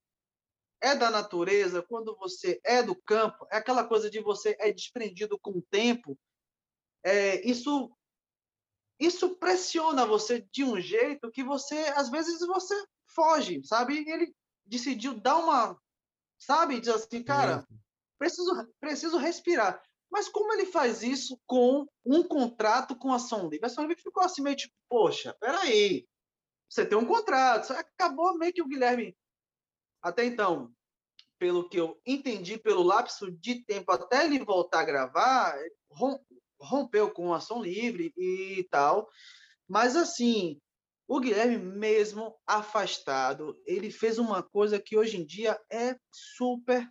é 0.81 0.97
da 0.97 1.09
natureza, 1.09 1.85
quando 1.89 2.17
você 2.17 2.61
é 2.65 2.83
do 2.83 2.97
campo, 2.97 3.47
é 3.49 3.59
aquela 3.59 3.85
coisa 3.85 4.11
de 4.11 4.19
você 4.19 4.57
é 4.59 4.73
desprendido 4.73 5.39
com 5.39 5.53
o 5.53 5.63
tempo, 5.71 6.19
é, 7.05 7.47
isso 7.49 7.91
isso 9.01 9.37
pressiona 9.37 10.07
você 10.07 10.47
de 10.53 10.63
um 10.63 10.81
jeito 10.81 11.31
que 11.31 11.43
você 11.43 11.77
às 11.97 12.09
vezes 12.09 12.39
você 12.41 12.75
foge, 13.07 13.63
sabe? 13.65 14.09
Ele 14.09 14.35
decidiu 14.65 15.19
dar 15.19 15.39
uma 15.39 15.77
sabe? 16.39 16.81
Diz 16.81 16.89
assim, 16.89 17.23
cara, 17.23 17.67
preciso, 18.19 18.69
preciso 18.81 19.17
respirar. 19.17 19.81
Mas 20.11 20.29
como 20.29 20.53
ele 20.53 20.67
faz 20.67 21.03
isso 21.03 21.41
com 21.47 21.87
um 22.05 22.23
contrato 22.23 22.95
com 22.97 23.13
a 23.13 23.19
Som 23.19 23.49
Livre? 23.49 23.65
A 23.65 23.69
Som 23.69 23.83
Livre 23.83 24.03
ficou 24.03 24.23
assim 24.23 24.43
meio 24.43 24.57
tipo, 24.57 24.75
poxa, 24.89 25.35
peraí, 25.41 26.07
você 26.69 26.85
tem 26.85 26.99
um 26.99 27.07
contrato, 27.07 27.73
acabou 27.73 28.37
meio 28.37 28.53
que 28.53 28.63
o 28.63 28.69
Guilherme, 28.69 29.17
até 30.03 30.25
então, 30.25 30.71
pelo 31.39 31.69
que 31.69 31.79
eu 31.79 31.99
entendi, 32.05 32.59
pelo 32.59 32.83
lapso 32.83 33.31
de 33.31 33.65
tempo 33.65 33.91
até 33.91 34.27
ele 34.27 34.45
voltar 34.45 34.81
a 34.81 34.85
gravar, 34.85 35.57
rompeu 36.63 37.11
com 37.11 37.35
a 37.35 37.41
Som 37.41 37.63
Livre 37.63 38.13
e 38.17 38.67
tal, 38.71 39.09
mas 39.69 39.97
assim, 39.97 40.61
o 41.07 41.21
Guilherme, 41.21 41.59
mesmo 41.59 42.39
afastado, 42.47 43.61
ele 43.67 43.91
fez 43.91 44.19
uma 44.19 44.43
coisa 44.43 44.81
que 44.81 44.97
hoje 44.97 45.19
em 45.19 45.27
dia 45.27 45.61
é 45.71 45.97
super 46.11 46.89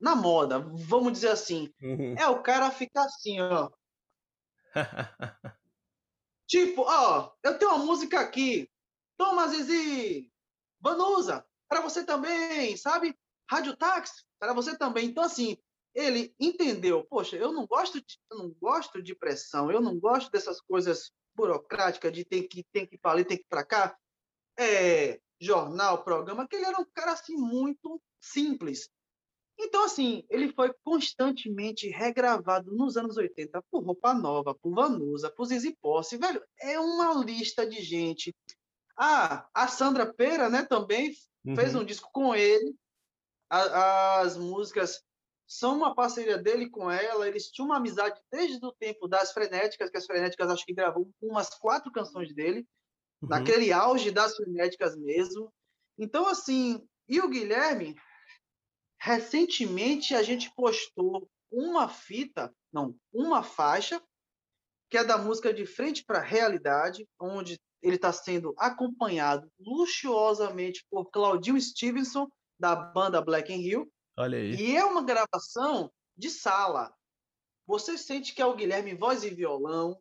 na 0.00 0.14
moda, 0.16 0.58
vamos 0.58 1.12
dizer 1.12 1.28
assim. 1.28 1.72
Uhum. 1.80 2.14
É 2.18 2.26
o 2.28 2.42
cara 2.42 2.70
ficar 2.70 3.04
assim, 3.04 3.40
ó. 3.40 3.70
tipo, 6.48 6.82
ó, 6.82 7.32
eu 7.42 7.58
tenho 7.58 7.70
uma 7.70 7.84
música 7.84 8.20
aqui. 8.20 8.68
Toma, 9.16 9.46
Zizi. 9.48 10.28
Vanusa, 10.80 11.46
para 11.68 11.80
você 11.80 12.04
também, 12.04 12.76
sabe? 12.76 13.16
Rádio 13.48 13.76
Táxi, 13.76 14.24
para 14.38 14.52
você 14.52 14.76
também. 14.76 15.06
Então, 15.06 15.22
assim, 15.22 15.56
ele 15.94 16.34
entendeu, 16.40 17.04
poxa, 17.04 17.36
eu 17.36 17.52
não 17.52 17.66
gosto 17.66 18.00
de, 18.00 18.18
eu 18.30 18.38
não 18.38 18.50
gosto 18.60 19.02
de 19.02 19.14
pressão, 19.14 19.70
eu 19.70 19.80
não 19.80 19.98
gosto 19.98 20.30
dessas 20.30 20.60
coisas 20.60 21.12
burocrática 21.34 22.10
de 22.10 22.24
tem 22.24 22.46
que 22.46 22.64
tem 22.72 22.86
que 22.86 22.96
ir 22.96 22.98
para 22.98 23.12
ali, 23.12 23.24
tem 23.24 23.36
que 23.36 23.44
ir 23.44 23.48
para 23.48 23.64
cá, 23.64 23.96
é, 24.58 25.20
jornal, 25.40 26.04
programa, 26.04 26.46
que 26.46 26.56
ele 26.56 26.66
era 26.66 26.80
um 26.80 26.86
cara 26.94 27.12
assim 27.12 27.36
muito 27.36 28.00
simples. 28.20 28.88
Então, 29.58 29.84
assim, 29.84 30.24
ele 30.30 30.52
foi 30.52 30.72
constantemente 30.82 31.88
regravado 31.88 32.72
nos 32.72 32.96
anos 32.96 33.16
80 33.16 33.62
por 33.70 33.84
Roupa 33.84 34.14
Nova, 34.14 34.54
por 34.54 34.74
Vanusa, 34.74 35.30
por 35.30 35.44
Zizi 35.44 35.76
Posse, 35.80 36.16
velho, 36.16 36.42
é 36.60 36.80
uma 36.80 37.14
lista 37.22 37.66
de 37.66 37.82
gente. 37.82 38.34
Ah, 38.96 39.46
a 39.54 39.68
Sandra 39.68 40.12
Pera, 40.12 40.48
né, 40.48 40.64
também 40.64 41.14
uhum. 41.44 41.54
fez 41.54 41.74
um 41.74 41.84
disco 41.84 42.10
com 42.12 42.34
ele. 42.34 42.74
A, 43.50 44.20
as 44.20 44.36
músicas 44.36 45.02
são 45.52 45.76
uma 45.76 45.94
parceria 45.94 46.38
dele 46.38 46.68
com 46.68 46.90
ela. 46.90 47.28
Eles 47.28 47.50
tinham 47.50 47.66
uma 47.66 47.76
amizade 47.76 48.18
desde 48.30 48.64
o 48.64 48.72
tempo 48.72 49.06
das 49.06 49.32
Frenéticas, 49.32 49.90
que 49.90 49.98
as 49.98 50.06
Frenéticas 50.06 50.50
acho 50.50 50.64
que 50.64 50.72
gravou 50.74 51.10
umas 51.20 51.50
quatro 51.50 51.92
canções 51.92 52.34
dele, 52.34 52.66
uhum. 53.20 53.28
naquele 53.28 53.72
auge 53.72 54.10
das 54.10 54.34
Frenéticas 54.34 54.96
mesmo. 54.96 55.52
Então, 55.98 56.26
assim, 56.26 56.82
e 57.06 57.20
o 57.20 57.28
Guilherme, 57.28 57.94
recentemente 58.98 60.14
a 60.14 60.22
gente 60.22 60.50
postou 60.54 61.28
uma 61.50 61.86
fita, 61.86 62.52
não, 62.72 62.96
uma 63.12 63.42
faixa, 63.42 64.02
que 64.88 64.96
é 64.96 65.04
da 65.04 65.18
música 65.18 65.52
De 65.52 65.66
Frente 65.66 66.02
para 66.04 66.18
a 66.18 66.22
Realidade, 66.24 67.06
onde 67.20 67.60
ele 67.82 67.96
está 67.96 68.12
sendo 68.12 68.54
acompanhado 68.56 69.50
luxuosamente 69.58 70.86
por 70.90 71.10
Claudinho 71.10 71.60
Stevenson, 71.60 72.26
da 72.58 72.74
banda 72.76 73.20
Black 73.20 73.52
and 73.52 73.56
Hill, 73.56 73.92
Olha 74.16 74.38
aí. 74.38 74.54
E 74.54 74.76
é 74.76 74.84
uma 74.84 75.02
gravação 75.02 75.90
de 76.16 76.30
sala. 76.30 76.94
Você 77.66 77.96
sente 77.96 78.34
que 78.34 78.42
é 78.42 78.46
o 78.46 78.54
Guilherme 78.54 78.94
voz 78.94 79.24
e 79.24 79.30
violão, 79.30 80.00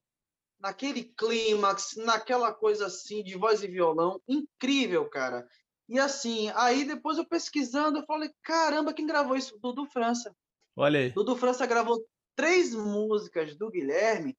naquele 0.59 1.03
clímax, 1.03 1.95
naquela 1.97 2.53
coisa 2.53 2.85
assim 2.87 3.23
de 3.23 3.37
voz 3.37 3.63
e 3.63 3.67
violão, 3.67 4.21
incrível, 4.27 5.09
cara. 5.09 5.47
E 5.89 5.99
assim, 5.99 6.49
aí 6.55 6.85
depois 6.85 7.17
eu 7.17 7.25
pesquisando, 7.25 7.99
eu 7.99 8.05
falei, 8.05 8.31
caramba, 8.43 8.93
quem 8.93 9.05
gravou 9.05 9.35
isso? 9.35 9.59
Dudu 9.59 9.85
França. 9.87 10.35
Olha 10.75 10.99
aí. 10.99 11.11
Dudu 11.11 11.35
França 11.35 11.65
gravou 11.65 12.05
três 12.35 12.73
músicas 12.73 13.55
do 13.57 13.69
Guilherme, 13.69 14.37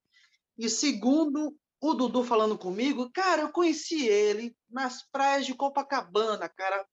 e 0.57 0.69
segundo 0.69 1.57
o 1.81 1.95
Dudu 1.95 2.23
falando 2.23 2.57
comigo, 2.57 3.11
cara, 3.11 3.43
eu 3.43 3.53
conheci 3.53 4.07
ele 4.07 4.57
nas 4.71 5.03
praias 5.11 5.45
de 5.45 5.55
Copacabana, 5.55 6.49
cara, 6.49 6.87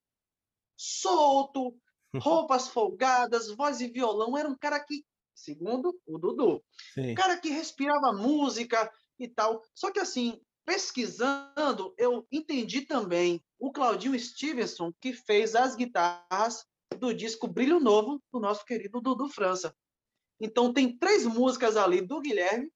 solto, 0.76 1.78
roupas 2.18 2.68
folgadas, 2.68 3.50
voz 3.52 3.82
e 3.82 3.88
violão. 3.88 4.38
Era 4.38 4.50
um 4.50 4.58
cara 4.58 4.80
que, 4.80 5.06
segundo 5.36 5.98
o 6.08 6.18
Dudu, 6.18 6.64
Sim. 6.94 7.12
um 7.12 7.16
cara 7.16 7.38
que 7.38 7.50
respirava 7.50 8.14
música 8.14 8.92
e 9.18 9.28
tal. 9.28 9.64
Só 9.76 9.92
que 9.92 10.00
assim, 10.00 10.42
pesquisando, 10.66 11.94
eu 11.98 12.28
entendi 12.32 12.82
também 12.82 13.44
o 13.58 13.72
Claudinho 13.72 14.20
Stevenson, 14.20 14.94
que 15.00 15.14
fez 15.14 15.56
as 15.56 15.76
guitarras 15.76 16.66
do 16.98 17.14
disco 17.14 17.48
Brilho 17.48 17.80
Novo 17.80 18.22
do 18.32 18.40
nosso 18.40 18.66
querido 18.66 19.02
Dudu 19.02 19.30
França. 19.30 19.76
Então 20.40 20.74
tem 20.74 20.98
três 20.98 21.26
músicas 21.26 21.76
ali 21.76 22.02
do 22.02 22.22
Guilherme 22.22 22.72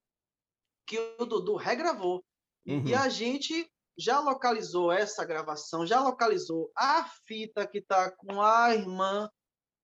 que 0.85 0.99
o 1.17 1.25
Dudu 1.25 1.55
regravou. 1.55 2.23
Uhum. 2.65 2.87
E 2.87 2.93
a 2.93 3.09
gente 3.09 3.69
já 3.97 4.19
localizou 4.19 4.91
essa 4.91 5.25
gravação, 5.25 5.85
já 5.85 6.01
localizou 6.01 6.71
a 6.75 7.03
fita 7.25 7.67
que 7.67 7.77
está 7.77 8.11
com 8.11 8.41
a 8.41 8.73
irmã 8.73 9.29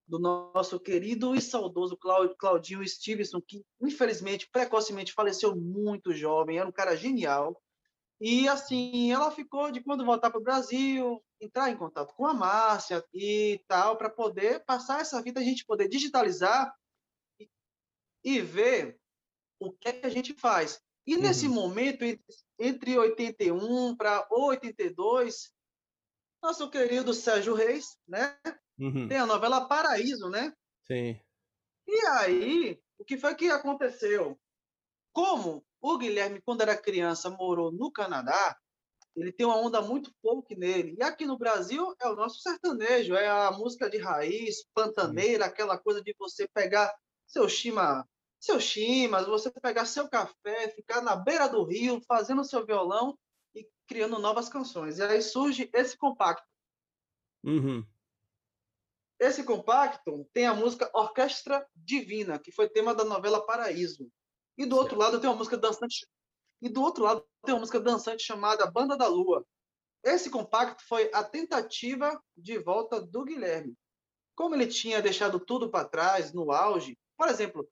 do 0.07 0.17
nosso 0.17 0.79
querido 0.79 1.35
e 1.35 1.41
saudoso 1.41 1.95
Claudinho 2.37 2.85
Stevenson, 2.87 3.39
que 3.39 3.63
infelizmente, 3.79 4.49
precocemente 4.51 5.13
faleceu 5.13 5.55
muito 5.55 6.11
jovem, 6.13 6.57
era 6.57 6.67
um 6.67 6.71
cara 6.71 6.95
genial. 6.95 7.61
E 8.19 8.47
assim, 8.49 9.11
ela 9.11 9.31
ficou 9.31 9.71
de 9.71 9.81
quando 9.81 10.03
voltar 10.03 10.31
para 10.31 10.39
o 10.39 10.43
Brasil, 10.43 11.23
entrar 11.39 11.69
em 11.69 11.77
contato 11.77 12.13
com 12.15 12.25
a 12.25 12.33
Márcia 12.33 13.05
e 13.13 13.63
tal, 13.67 13.97
para 13.97 14.09
poder 14.09 14.65
passar 14.65 14.99
essa 14.99 15.21
fita, 15.21 15.39
a 15.39 15.43
gente 15.43 15.65
poder 15.65 15.87
digitalizar 15.87 16.73
e, 17.39 17.47
e 18.23 18.41
ver 18.41 18.99
o 19.59 19.71
que, 19.71 19.89
é 19.89 19.93
que 19.93 20.05
a 20.05 20.09
gente 20.09 20.33
faz. 20.33 20.81
E 21.09 21.15
uhum. 21.15 21.23
nesse 21.23 21.47
momento, 21.47 22.05
entre 22.59 22.95
81 22.95 23.95
para 23.95 24.27
82, 24.29 25.51
nosso 26.39 26.69
querido 26.69 27.15
Sérgio 27.15 27.55
Reis, 27.55 27.97
né? 28.07 28.37
Uhum. 28.77 29.07
Tem 29.07 29.17
a 29.17 29.25
novela 29.25 29.67
Paraíso, 29.67 30.29
né? 30.29 30.53
Sim. 30.85 31.19
E 31.87 32.05
aí, 32.19 32.79
o 32.99 33.03
que 33.03 33.17
foi 33.17 33.33
que 33.33 33.49
aconteceu? 33.49 34.39
Como 35.11 35.65
o 35.81 35.97
Guilherme, 35.97 36.43
quando 36.43 36.61
era 36.61 36.77
criança, 36.77 37.27
morou 37.31 37.71
no 37.71 37.91
Canadá, 37.91 38.55
ele 39.15 39.31
tem 39.31 39.47
uma 39.47 39.57
onda 39.57 39.81
muito 39.81 40.13
folk 40.21 40.55
nele. 40.55 40.95
E 40.95 41.01
aqui 41.01 41.25
no 41.25 41.39
Brasil 41.39 41.91
é 41.99 42.07
o 42.07 42.15
nosso 42.15 42.39
sertanejo, 42.39 43.15
é 43.15 43.27
a 43.27 43.49
música 43.49 43.89
de 43.89 43.97
raiz, 43.97 44.63
pantaneira, 44.75 45.45
aquela 45.45 45.75
coisa 45.75 46.03
de 46.03 46.15
você 46.19 46.47
pegar 46.53 46.93
seu 47.25 47.49
chima 47.49 48.07
seus 48.39 48.63
chimas, 48.63 49.27
você 49.27 49.51
pegar 49.51 49.85
seu 49.85 50.09
café, 50.09 50.69
ficar 50.69 51.01
na 51.01 51.15
beira 51.15 51.47
do 51.47 51.63
rio, 51.63 52.01
fazendo 52.07 52.43
seu 52.43 52.65
violão 52.65 53.17
e 53.53 53.67
criando 53.87 54.17
novas 54.17 54.47
canções. 54.47 54.97
E 54.97 55.03
aí 55.03 55.21
surge 55.21 55.69
esse 55.73 55.97
compacto. 55.97 56.47
Uhum. 57.43 57.85
Esse 59.19 59.43
compacto 59.43 60.25
tem 60.33 60.47
a 60.47 60.53
música 60.53 60.89
Orquestra 60.93 61.67
Divina, 61.75 62.39
que 62.39 62.53
foi 62.53 62.69
tema 62.69 62.95
da 62.95 63.03
novela 63.03 63.45
Paraíso. 63.45 64.09
E 64.57 64.65
do 64.65 64.77
outro 64.77 64.97
lado 64.97 65.19
tem 65.19 65.29
uma 65.29 65.35
música 65.35 65.57
dançante. 65.57 66.07
E 66.61 66.69
do 66.69 66.81
outro 66.81 67.03
lado 67.03 67.25
tem 67.43 67.53
uma 67.53 67.59
música 67.59 67.79
dançante 67.79 68.23
chamada 68.23 68.69
Banda 68.71 68.97
da 68.97 69.07
Lua. 69.07 69.45
esse 70.03 70.29
compacto 70.29 70.81
foi 70.87 71.11
a 71.13 71.21
tentativa 71.21 72.21
de 72.37 72.57
volta 72.59 73.01
do 73.01 73.25
Guilherme. 73.25 73.75
Como 74.35 74.55
ele 74.55 74.67
tinha 74.67 75.01
deixado 75.01 75.37
tudo 75.37 75.69
para 75.69 75.87
trás 75.87 76.31
no 76.31 76.51
auge, 76.53 76.97
por 77.17 77.27
exemplo, 77.27 77.69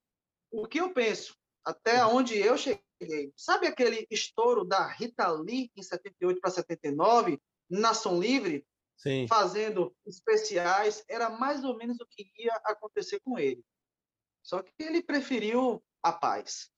o 0.51 0.67
que 0.67 0.79
eu 0.79 0.93
penso, 0.93 1.35
até 1.63 2.05
onde 2.05 2.37
eu 2.37 2.57
cheguei, 2.57 3.31
sabe 3.35 3.67
aquele 3.67 4.07
estouro 4.09 4.63
da 4.63 4.87
Rita 4.87 5.29
Lee 5.31 5.71
em 5.75 5.83
78 5.83 6.39
para 6.39 6.49
79, 6.49 7.41
Nação 7.69 8.19
Livre, 8.19 8.65
Sim. 8.97 9.27
fazendo 9.27 9.95
especiais, 10.05 11.03
era 11.07 11.29
mais 11.29 11.63
ou 11.63 11.77
menos 11.77 11.99
o 11.99 12.07
que 12.07 12.31
ia 12.37 12.53
acontecer 12.65 13.19
com 13.19 13.37
ele. 13.37 13.63
Só 14.41 14.63
que 14.63 14.71
ele 14.79 15.03
preferiu 15.03 15.83
a 16.01 16.11
paz. 16.11 16.69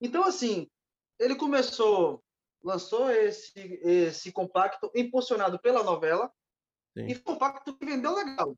Então, 0.00 0.24
assim, 0.24 0.68
ele 1.18 1.36
começou, 1.36 2.22
lançou 2.62 3.10
esse, 3.10 3.80
esse 3.82 4.32
compacto 4.32 4.90
impulsionado 4.94 5.58
pela 5.60 5.82
novela, 5.82 6.30
Sim. 6.96 7.06
e 7.06 7.14
foi 7.14 7.22
um 7.22 7.38
compacto 7.38 7.76
que 7.76 7.86
vendeu 7.86 8.14
legal. 8.14 8.56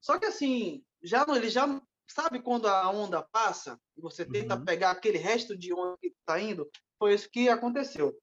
Só 0.00 0.18
que, 0.18 0.26
assim, 0.26 0.84
já 1.02 1.24
ele 1.34 1.48
já 1.48 1.66
sabe 2.08 2.40
quando 2.40 2.66
a 2.66 2.88
onda 2.90 3.22
passa 3.22 3.80
e 3.96 4.00
você 4.00 4.24
tenta 4.24 4.56
uhum. 4.56 4.64
pegar 4.64 4.90
aquele 4.90 5.18
resto 5.18 5.56
de 5.56 5.72
onda 5.72 5.96
que 5.98 6.08
está 6.08 6.40
indo? 6.40 6.70
Foi 6.98 7.14
isso 7.14 7.30
que 7.30 7.48
aconteceu. 7.48 8.16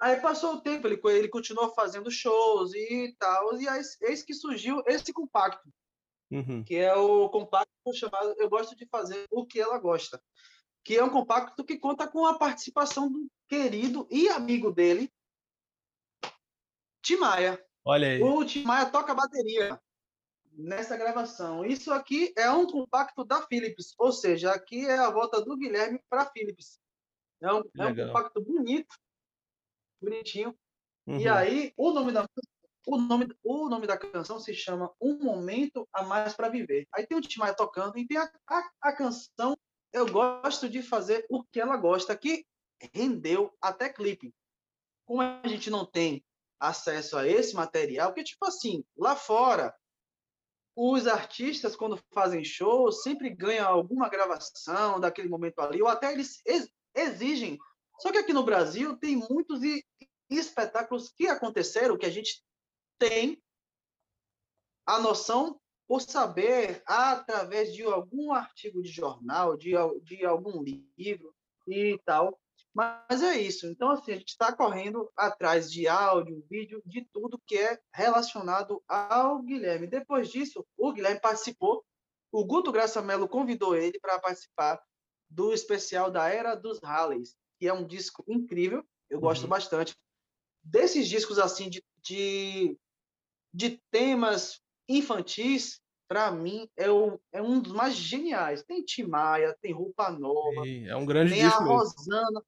Aí 0.00 0.20
passou 0.20 0.54
o 0.54 0.60
tempo, 0.60 0.88
ele, 0.88 1.00
ele 1.04 1.28
continuou 1.28 1.72
fazendo 1.74 2.10
shows 2.10 2.74
e 2.74 3.14
tal, 3.20 3.60
e 3.60 3.68
aí, 3.68 3.80
eis 4.00 4.24
que 4.24 4.34
surgiu 4.34 4.82
esse 4.84 5.12
compacto, 5.12 5.68
uhum. 6.28 6.64
que 6.64 6.74
é 6.74 6.92
o 6.96 7.28
compacto 7.28 7.70
chamado 7.94 8.34
Eu 8.36 8.50
Gosto 8.50 8.74
de 8.74 8.84
Fazer 8.86 9.26
o 9.30 9.46
que 9.46 9.60
Ela 9.60 9.78
Gosta, 9.78 10.20
que 10.84 10.96
é 10.96 11.04
um 11.04 11.10
compacto 11.10 11.64
que 11.64 11.78
conta 11.78 12.08
com 12.08 12.26
a 12.26 12.36
participação 12.36 13.10
do 13.10 13.28
querido 13.48 14.08
e 14.10 14.28
amigo 14.28 14.72
dele, 14.72 15.08
Timaya. 17.00 17.64
Olha 17.84 18.08
aí. 18.08 18.20
O 18.20 18.44
Timaya 18.44 18.90
toca 18.90 19.14
bateria 19.14 19.80
nessa 20.52 20.96
gravação. 20.96 21.64
Isso 21.64 21.92
aqui 21.92 22.32
é 22.36 22.50
um 22.50 22.66
compacto 22.66 23.24
da 23.24 23.42
Philips, 23.46 23.94
ou 23.98 24.12
seja, 24.12 24.52
aqui 24.52 24.86
é 24.86 24.98
a 24.98 25.10
volta 25.10 25.40
do 25.40 25.56
Guilherme 25.56 26.00
para 26.08 26.26
Philips. 26.26 26.80
É 27.40 27.52
um, 27.52 27.62
é 27.78 27.86
um 27.86 28.06
compacto 28.06 28.40
bonito, 28.40 28.94
bonitinho. 30.00 30.56
Uhum. 31.06 31.18
E 31.18 31.28
aí, 31.28 31.72
o 31.76 31.92
nome 31.92 32.12
da 32.12 32.26
o 32.86 32.96
nome, 32.96 33.28
o 33.44 33.68
nome 33.68 33.86
da 33.86 33.96
canção 33.96 34.40
se 34.40 34.52
chama 34.54 34.92
Um 35.00 35.18
Momento 35.18 35.88
a 35.92 36.02
Mais 36.02 36.34
para 36.34 36.48
Viver. 36.48 36.86
Aí 36.92 37.06
tem 37.06 37.16
o 37.16 37.20
Tim 37.20 37.38
Maia 37.38 37.54
tocando 37.54 37.96
e 37.96 38.06
tem 38.06 38.16
a, 38.16 38.30
a, 38.48 38.70
a, 38.80 38.92
canção 38.92 39.56
Eu 39.92 40.10
Gosto 40.10 40.68
de 40.68 40.82
Fazer 40.82 41.24
o 41.30 41.44
que 41.44 41.60
Ela 41.60 41.76
Gosta, 41.76 42.16
que 42.16 42.44
rendeu 42.92 43.54
até 43.60 43.88
clipe. 43.88 44.34
Como 45.04 45.22
a 45.22 45.46
gente 45.46 45.70
não 45.70 45.86
tem 45.86 46.24
acesso 46.58 47.16
a 47.16 47.26
esse 47.26 47.54
material, 47.54 48.10
porque, 48.10 48.24
tipo 48.24 48.44
assim, 48.46 48.84
lá 48.96 49.16
fora, 49.16 49.74
os 50.74 51.06
artistas, 51.06 51.76
quando 51.76 52.00
fazem 52.12 52.44
show, 52.44 52.90
sempre 52.90 53.30
ganham 53.30 53.68
alguma 53.68 54.08
gravação 54.08 54.98
daquele 54.98 55.28
momento 55.28 55.60
ali, 55.60 55.82
ou 55.82 55.88
até 55.88 56.12
eles 56.12 56.40
exigem 56.94 57.58
só 58.02 58.10
que 58.10 58.18
aqui 58.18 58.32
no 58.32 58.42
Brasil 58.42 58.96
tem 58.96 59.14
muitos 59.14 59.60
espetáculos 60.28 61.12
que 61.12 61.28
aconteceram 61.28 61.96
que 61.96 62.04
a 62.04 62.10
gente 62.10 62.42
tem 62.98 63.40
a 64.84 64.98
noção 64.98 65.60
por 65.86 66.00
saber 66.00 66.82
através 66.84 67.72
de 67.72 67.84
algum 67.84 68.32
artigo 68.32 68.82
de 68.82 68.90
jornal, 68.90 69.56
de, 69.56 69.70
de 70.02 70.24
algum 70.24 70.60
livro 70.64 71.32
e 71.68 71.96
tal. 72.04 72.36
Mas 72.74 73.22
é 73.22 73.38
isso. 73.38 73.66
Então, 73.66 73.90
assim, 73.90 74.12
a 74.12 74.16
gente 74.16 74.30
está 74.30 74.50
correndo 74.52 75.10
atrás 75.16 75.70
de 75.70 75.86
áudio, 75.86 76.44
vídeo, 76.48 76.82
de 76.86 77.06
tudo 77.12 77.40
que 77.46 77.58
é 77.58 77.78
relacionado 77.92 78.82
ao 78.88 79.42
Guilherme. 79.42 79.86
Depois 79.86 80.30
disso, 80.30 80.66
o 80.76 80.92
Guilherme 80.92 81.20
participou. 81.20 81.84
O 82.30 82.44
Guto 82.44 82.72
Graça 82.72 83.02
Mello 83.02 83.28
convidou 83.28 83.76
ele 83.76 84.00
para 84.00 84.18
participar 84.18 84.80
do 85.28 85.52
especial 85.52 86.10
da 86.10 86.28
Era 86.28 86.54
dos 86.54 86.80
Halleys 86.82 87.36
que 87.62 87.68
é 87.68 87.72
um 87.72 87.86
disco 87.86 88.24
incrível, 88.26 88.84
eu 89.08 89.20
gosto 89.20 89.44
uhum. 89.44 89.50
bastante. 89.50 89.94
Desses 90.64 91.06
discos 91.06 91.38
assim 91.38 91.70
de, 91.70 91.80
de, 92.02 92.76
de 93.54 93.80
temas 93.88 94.60
infantis, 94.88 95.80
para 96.08 96.32
mim 96.32 96.68
é, 96.76 96.90
o, 96.90 97.20
é 97.30 97.40
um 97.40 97.60
dos 97.60 97.72
mais 97.72 97.94
geniais. 97.94 98.64
Tem 98.64 98.82
Timaya, 98.82 99.56
tem 99.62 99.72
Roupa 99.72 100.10
Nova, 100.10 100.66
é 100.66 100.96
um 100.96 101.06
grande 101.06 101.34
tem 101.34 101.44
a 101.44 101.50
Rosana, 101.50 102.42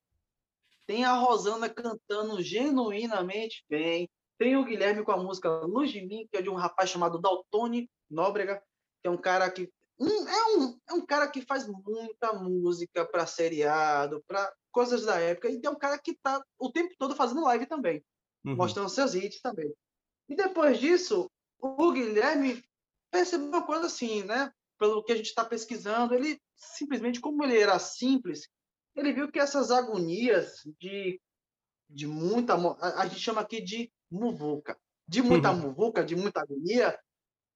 tem 0.86 1.04
a 1.04 1.14
Rosana 1.14 1.68
cantando 1.68 2.42
genuinamente 2.42 3.64
bem. 3.68 4.08
Tem 4.38 4.56
o 4.56 4.64
Guilherme 4.64 5.04
com 5.04 5.12
a 5.12 5.16
música 5.16 5.48
Luz 5.60 5.90
de 5.90 6.04
Mim, 6.04 6.26
que 6.30 6.38
é 6.38 6.42
de 6.42 6.50
um 6.50 6.54
rapaz 6.54 6.90
chamado 6.90 7.20
Daltone 7.20 7.88
Nóbrega, 8.10 8.62
que 9.02 9.08
é 9.08 9.10
um 9.10 9.16
cara 9.16 9.50
que 9.50 9.70
um, 9.98 10.28
é, 10.28 10.56
um, 10.56 10.80
é 10.88 10.92
um 10.92 11.06
cara 11.06 11.28
que 11.28 11.40
faz 11.40 11.68
muita 11.68 12.32
música 12.32 13.04
para 13.04 13.26
seriado, 13.26 14.22
para 14.26 14.52
coisas 14.72 15.04
da 15.04 15.20
época, 15.20 15.48
e 15.48 15.60
tem 15.60 15.70
um 15.70 15.78
cara 15.78 15.98
que 15.98 16.10
está 16.10 16.44
o 16.58 16.70
tempo 16.70 16.94
todo 16.98 17.14
fazendo 17.14 17.44
live 17.44 17.66
também, 17.66 18.04
uhum. 18.44 18.56
mostrando 18.56 18.88
seus 18.88 19.14
hits 19.14 19.40
também. 19.40 19.72
E 20.28 20.34
depois 20.34 20.80
disso, 20.80 21.30
o 21.60 21.92
Guilherme 21.92 22.64
percebeu 23.10 23.46
uma 23.46 23.64
coisa 23.64 23.86
assim, 23.86 24.24
né? 24.24 24.50
Pelo 24.78 25.04
que 25.04 25.12
a 25.12 25.16
gente 25.16 25.26
está 25.26 25.44
pesquisando, 25.44 26.14
ele 26.14 26.40
simplesmente, 26.56 27.20
como 27.20 27.44
ele 27.44 27.58
era 27.58 27.78
simples, 27.78 28.48
ele 28.94 29.12
viu 29.12 29.30
que 29.30 29.38
essas 29.38 29.70
agonias 29.70 30.62
de, 30.78 31.20
de 31.88 32.06
muita. 32.06 32.54
A, 32.54 33.02
a 33.02 33.06
gente 33.06 33.20
chama 33.20 33.40
aqui 33.40 33.60
de 33.60 33.92
muvuca. 34.10 34.78
De 35.06 35.20
muita 35.22 35.50
uhum. 35.50 35.60
muvuca, 35.60 36.04
de 36.04 36.16
muita 36.16 36.40
agonia, 36.40 36.98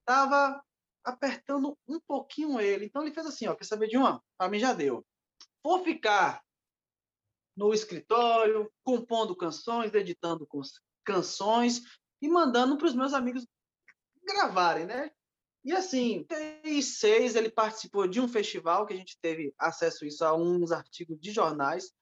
estava 0.00 0.62
apertando 1.02 1.78
um 1.86 1.98
pouquinho 2.00 2.60
ele. 2.60 2.84
Então 2.84 3.02
ele 3.02 3.14
fez 3.14 3.26
assim, 3.26 3.46
ó, 3.46 3.54
quer 3.54 3.64
saber 3.64 3.88
de 3.88 3.96
uma? 3.96 4.22
Para 4.36 4.50
mim 4.50 4.58
já 4.58 4.72
deu. 4.74 5.04
Vou 5.62 5.82
ficar 5.82 6.42
no 7.56 7.72
escritório, 7.72 8.70
compondo 8.84 9.34
canções, 9.34 9.92
editando 9.94 10.46
canções 11.04 11.82
e 12.20 12.28
mandando 12.28 12.76
para 12.76 12.86
os 12.86 12.94
meus 12.94 13.14
amigos 13.14 13.46
gravarem, 14.22 14.86
né? 14.86 15.10
E 15.68 15.72
assim, 15.74 16.24
em 16.64 16.80
seis 16.80 17.36
ele 17.36 17.50
participou 17.50 18.08
de 18.08 18.22
um 18.22 18.26
festival 18.26 18.86
que 18.86 18.94
a 18.94 18.96
gente 18.96 19.18
teve 19.20 19.52
acesso 19.58 20.02
a 20.02 20.08
isso 20.08 20.24
a 20.24 20.34
uns 20.34 20.72
artigos 20.72 21.20
de 21.20 21.30
jornais, 21.30 21.92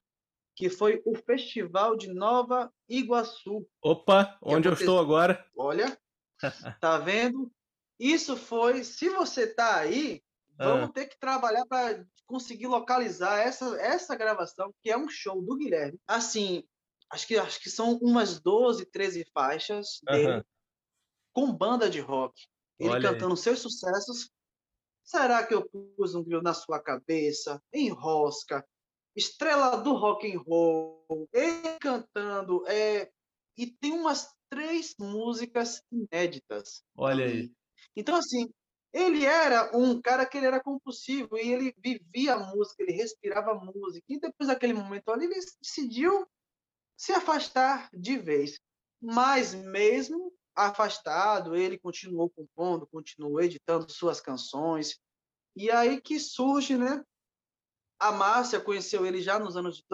que 0.54 0.70
foi 0.70 1.02
o 1.04 1.16
Festival 1.16 1.96
de 1.96 2.14
Nova 2.14 2.72
Iguaçu. 2.88 3.68
Opa, 3.82 4.38
onde 4.40 4.68
eu 4.68 4.72
estou 4.72 5.00
agora? 5.00 5.44
Olha, 5.56 5.98
tá 6.80 6.98
vendo? 6.98 7.50
Isso 7.98 8.36
foi, 8.36 8.84
se 8.84 9.08
você 9.08 9.42
está 9.42 9.80
aí, 9.80 10.22
vamos 10.56 10.90
ah. 10.90 10.92
ter 10.92 11.06
que 11.06 11.18
trabalhar 11.18 11.66
para 11.66 12.06
conseguir 12.24 12.68
localizar 12.68 13.40
essa, 13.40 13.76
essa 13.80 14.14
gravação, 14.14 14.72
que 14.80 14.92
é 14.92 14.96
um 14.96 15.08
show 15.08 15.42
do 15.42 15.56
Guilherme. 15.56 15.98
Assim, 16.06 16.62
acho 17.10 17.26
que, 17.26 17.36
acho 17.36 17.60
que 17.60 17.68
são 17.68 17.98
umas 18.00 18.38
12, 18.38 18.86
13 18.86 19.26
faixas 19.34 19.98
dele, 20.04 20.44
com 21.32 21.52
banda 21.52 21.90
de 21.90 21.98
rock. 21.98 22.46
Ele 22.78 22.90
Olha 22.90 23.12
cantando 23.12 23.34
aí. 23.34 23.38
seus 23.38 23.60
sucessos. 23.60 24.30
Será 25.04 25.46
que 25.46 25.54
eu 25.54 25.68
pus 25.68 26.14
um 26.14 26.22
grilo 26.22 26.42
na 26.42 26.54
sua 26.54 26.80
cabeça? 26.80 27.62
Enrosca. 27.72 28.66
Estrela 29.14 29.76
do 29.76 29.94
rock 29.94 30.30
and 30.30 30.40
roll. 30.40 31.28
Ele 31.32 31.78
cantando. 31.80 32.66
É... 32.66 33.10
E 33.56 33.66
tem 33.66 33.92
umas 33.92 34.34
três 34.50 34.94
músicas 34.98 35.82
inéditas. 35.90 36.82
Olha 36.96 37.24
aí. 37.24 37.50
Então, 37.96 38.16
assim, 38.16 38.50
ele 38.92 39.24
era 39.24 39.76
um 39.76 40.00
cara 40.00 40.26
que 40.26 40.36
ele 40.36 40.46
era 40.46 40.62
compulsivo 40.62 41.36
e 41.36 41.52
ele 41.52 41.74
vivia 41.78 42.34
a 42.34 42.54
música, 42.54 42.82
ele 42.82 42.92
respirava 42.92 43.52
a 43.52 43.54
música. 43.54 44.04
E 44.08 44.18
depois 44.18 44.48
daquele 44.48 44.72
momento 44.72 45.10
ali, 45.10 45.24
ele 45.26 45.34
decidiu 45.60 46.26
se 46.96 47.12
afastar 47.12 47.90
de 47.92 48.16
vez. 48.18 48.58
Mas 49.00 49.54
mesmo 49.54 50.32
afastado, 50.56 51.54
ele 51.54 51.78
continuou 51.78 52.30
compondo, 52.30 52.86
continuou 52.86 53.40
editando 53.40 53.90
suas 53.92 54.20
canções. 54.20 54.98
E 55.54 55.70
aí 55.70 56.00
que 56.00 56.18
surge, 56.18 56.76
né? 56.76 57.04
A 57.98 58.12
Márcia 58.12 58.60
conheceu 58.60 59.06
ele 59.06 59.22
já 59.22 59.38
nos 59.38 59.56
anos 59.56 59.84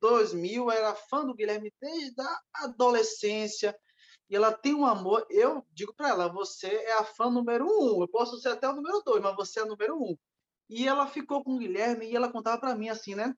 2000, 0.00 0.70
era 0.70 0.94
fã 0.94 1.24
do 1.24 1.34
Guilherme 1.34 1.72
desde 1.80 2.20
a 2.20 2.40
adolescência, 2.64 3.76
e 4.28 4.36
ela 4.36 4.52
tem 4.52 4.74
um 4.74 4.86
amor. 4.86 5.26
Eu 5.28 5.66
digo 5.72 5.94
para 5.94 6.08
ela: 6.08 6.28
você 6.28 6.66
é 6.66 6.94
a 6.94 7.04
fã 7.04 7.30
número 7.30 7.66
um. 7.66 8.00
Eu 8.00 8.08
posso 8.08 8.38
ser 8.38 8.50
até 8.50 8.68
o 8.68 8.74
número 8.74 9.02
dois, 9.02 9.22
mas 9.22 9.36
você 9.36 9.60
é 9.60 9.62
a 9.62 9.66
número 9.66 10.02
um. 10.02 10.16
E 10.68 10.88
ela 10.88 11.06
ficou 11.06 11.44
com 11.44 11.54
o 11.54 11.58
Guilherme 11.58 12.06
e 12.06 12.16
ela 12.16 12.32
contava 12.32 12.58
para 12.58 12.74
mim 12.74 12.88
assim, 12.88 13.14
né? 13.14 13.34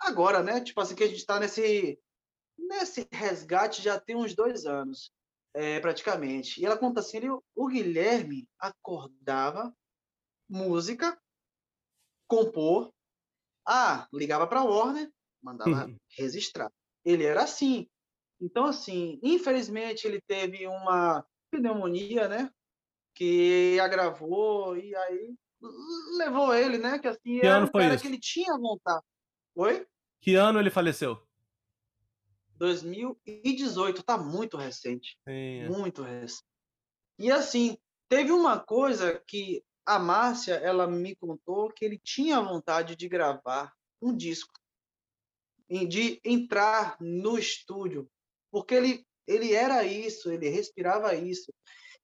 Agora, 0.00 0.42
né? 0.42 0.60
Tipo 0.60 0.80
assim, 0.80 0.94
que 0.94 1.04
a 1.04 1.06
gente 1.06 1.18
está 1.18 1.38
nesse, 1.38 1.98
nesse 2.68 3.08
resgate 3.12 3.82
já 3.82 3.98
tem 3.98 4.16
uns 4.16 4.34
dois 4.34 4.66
anos, 4.66 5.12
é, 5.54 5.80
praticamente. 5.80 6.60
E 6.60 6.66
ela 6.66 6.78
conta 6.78 7.00
assim: 7.00 7.18
ele, 7.18 7.28
o 7.30 7.66
Guilherme 7.66 8.48
acordava, 8.58 9.74
música, 10.48 11.18
compor, 12.28 12.92
ah, 13.66 14.06
ligava 14.12 14.46
para 14.46 14.60
a 14.60 14.64
Warner, 14.64 15.10
mandava 15.42 15.92
registrar. 16.18 16.70
Ele 17.04 17.24
era 17.24 17.42
assim. 17.42 17.88
Então, 18.40 18.64
assim, 18.64 19.18
infelizmente 19.22 20.06
ele 20.06 20.20
teve 20.26 20.66
uma 20.66 21.24
pneumonia, 21.50 22.28
né? 22.28 22.50
Que 23.14 23.78
agravou 23.80 24.76
e 24.76 24.94
aí 24.94 25.34
levou 26.16 26.54
ele, 26.54 26.78
né? 26.78 26.98
Que 26.98 27.08
assim, 27.08 27.40
Que 27.40 27.46
era 27.46 27.58
ano 27.58 27.68
foi 27.70 27.86
isso? 27.86 28.02
que 28.02 28.08
ele 28.08 28.18
tinha 28.18 28.56
vontade. 28.58 29.04
Oi? 29.54 29.86
Que 30.20 30.34
ano 30.34 30.58
ele 30.58 30.70
faleceu? 30.70 31.20
2018, 32.60 34.02
tá 34.02 34.18
muito 34.18 34.56
recente. 34.56 35.18
Sim, 35.26 35.60
é. 35.60 35.68
Muito 35.68 36.02
recente. 36.02 36.44
E 37.18 37.30
assim, 37.30 37.78
teve 38.08 38.30
uma 38.30 38.60
coisa 38.60 39.20
que 39.26 39.64
a 39.84 39.98
Márcia, 39.98 40.54
ela 40.54 40.86
me 40.86 41.16
contou 41.16 41.72
que 41.72 41.84
ele 41.84 41.98
tinha 41.98 42.40
vontade 42.40 42.94
de 42.94 43.08
gravar 43.08 43.72
um 44.00 44.14
disco, 44.14 44.52
de 45.68 46.20
entrar 46.24 46.96
no 47.00 47.38
estúdio, 47.38 48.08
porque 48.50 48.74
ele, 48.74 49.06
ele 49.26 49.54
era 49.54 49.84
isso, 49.84 50.30
ele 50.30 50.48
respirava 50.48 51.14
isso. 51.14 51.52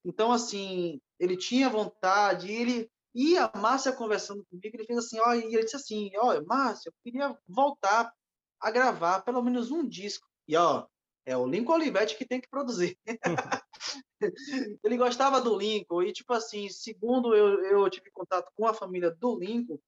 Então, 0.05 0.33
assim, 0.33 1.01
ele 1.19 1.37
tinha 1.37 1.69
vontade, 1.69 2.51
e 2.51 2.55
ele 2.55 2.90
e 3.14 3.37
a 3.38 3.51
Márcia 3.57 3.92
conversando 3.92 4.45
comigo, 4.51 4.77
ele 4.77 4.85
fez 4.85 4.99
assim, 4.99 5.19
ó, 5.21 5.33
e 5.35 5.45
ele 5.45 5.64
disse 5.64 5.77
assim, 5.77 6.11
ó, 6.16 6.38
Márcia, 6.45 6.90
eu 6.90 6.95
queria 7.03 7.38
voltar 7.49 8.12
a 8.61 8.71
gravar 8.71 9.23
pelo 9.23 9.42
menos 9.42 9.71
um 9.71 9.88
disco. 9.88 10.27
E 10.48 10.56
ó, 10.56 10.87
é 11.26 11.37
o 11.37 11.46
Lincoln 11.46 11.74
Olivetti 11.74 12.16
que 12.16 12.24
tem 12.24 12.40
que 12.40 12.48
produzir. 12.48 12.96
ele 14.82 14.96
gostava 14.96 15.40
do 15.40 15.56
Lincoln 15.59 16.02
e 16.02 16.12
tipo 16.12 16.32
assim, 16.32 16.68
segundo 16.68 17.35
eu, 17.35 17.64
eu 17.64 17.90
tive 17.90 18.11
contato 18.12 18.50
com 18.54 18.66
a 18.66 18.72
família 18.72 19.11
do 19.11 19.37
Lincoln, 19.37 19.78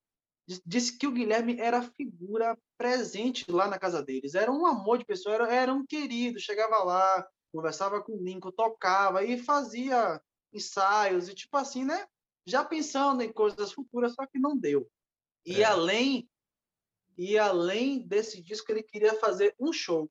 disse 0.67 0.99
que 0.99 1.07
o 1.07 1.13
Guilherme 1.13 1.59
era 1.61 1.83
figura 1.83 2.59
presente 2.77 3.51
lá 3.51 3.69
na 3.69 3.79
casa 3.79 4.03
deles. 4.03 4.35
Era 4.35 4.51
um 4.51 4.67
amor 4.67 4.99
de 4.99 5.05
pessoa, 5.05 5.35
era, 5.35 5.55
era 5.55 5.73
um 5.73 5.87
querido, 5.87 6.41
chegava 6.41 6.83
lá, 6.83 7.29
conversava 7.53 8.03
com 8.03 8.13
o 8.13 8.23
Lincoln, 8.23 8.51
tocava 8.51 9.25
e 9.25 9.39
fazia 9.39 10.21
ensaios 10.53 11.29
e 11.29 11.35
tipo 11.35 11.57
assim, 11.57 11.85
né? 11.85 12.07
Já 12.47 12.65
pensando 12.65 13.23
em 13.23 13.33
coisas 13.33 13.73
futuras, 13.73 14.15
só 14.15 14.27
que 14.27 14.39
não 14.39 14.57
deu. 14.57 14.91
E 15.47 15.63
É. 15.63 15.65
além 15.65 16.29
e 17.17 17.37
além 17.37 17.99
desse 17.99 18.41
disco 18.41 18.71
ele 18.71 18.83
queria 18.83 19.15
fazer 19.15 19.55
um 19.59 19.73
show 19.73 20.09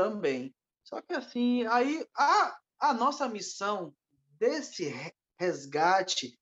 também. 0.00 0.54
Só 0.82 1.02
que 1.02 1.12
assim, 1.12 1.66
aí 1.66 2.06
a, 2.16 2.58
a 2.78 2.94
nossa 2.94 3.28
missão 3.28 3.94
desse 4.38 4.84
re- 4.84 5.12
resgate 5.38 6.38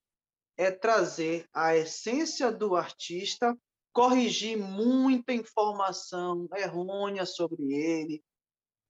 é 0.57 0.71
trazer 0.71 1.45
a 1.53 1.75
essência 1.75 2.49
do 2.51 2.77
artista, 2.77 3.57
corrigir 3.91 4.57
muita 4.57 5.33
informação 5.33 6.47
errônea 6.55 7.25
sobre 7.25 7.73
ele, 7.73 8.23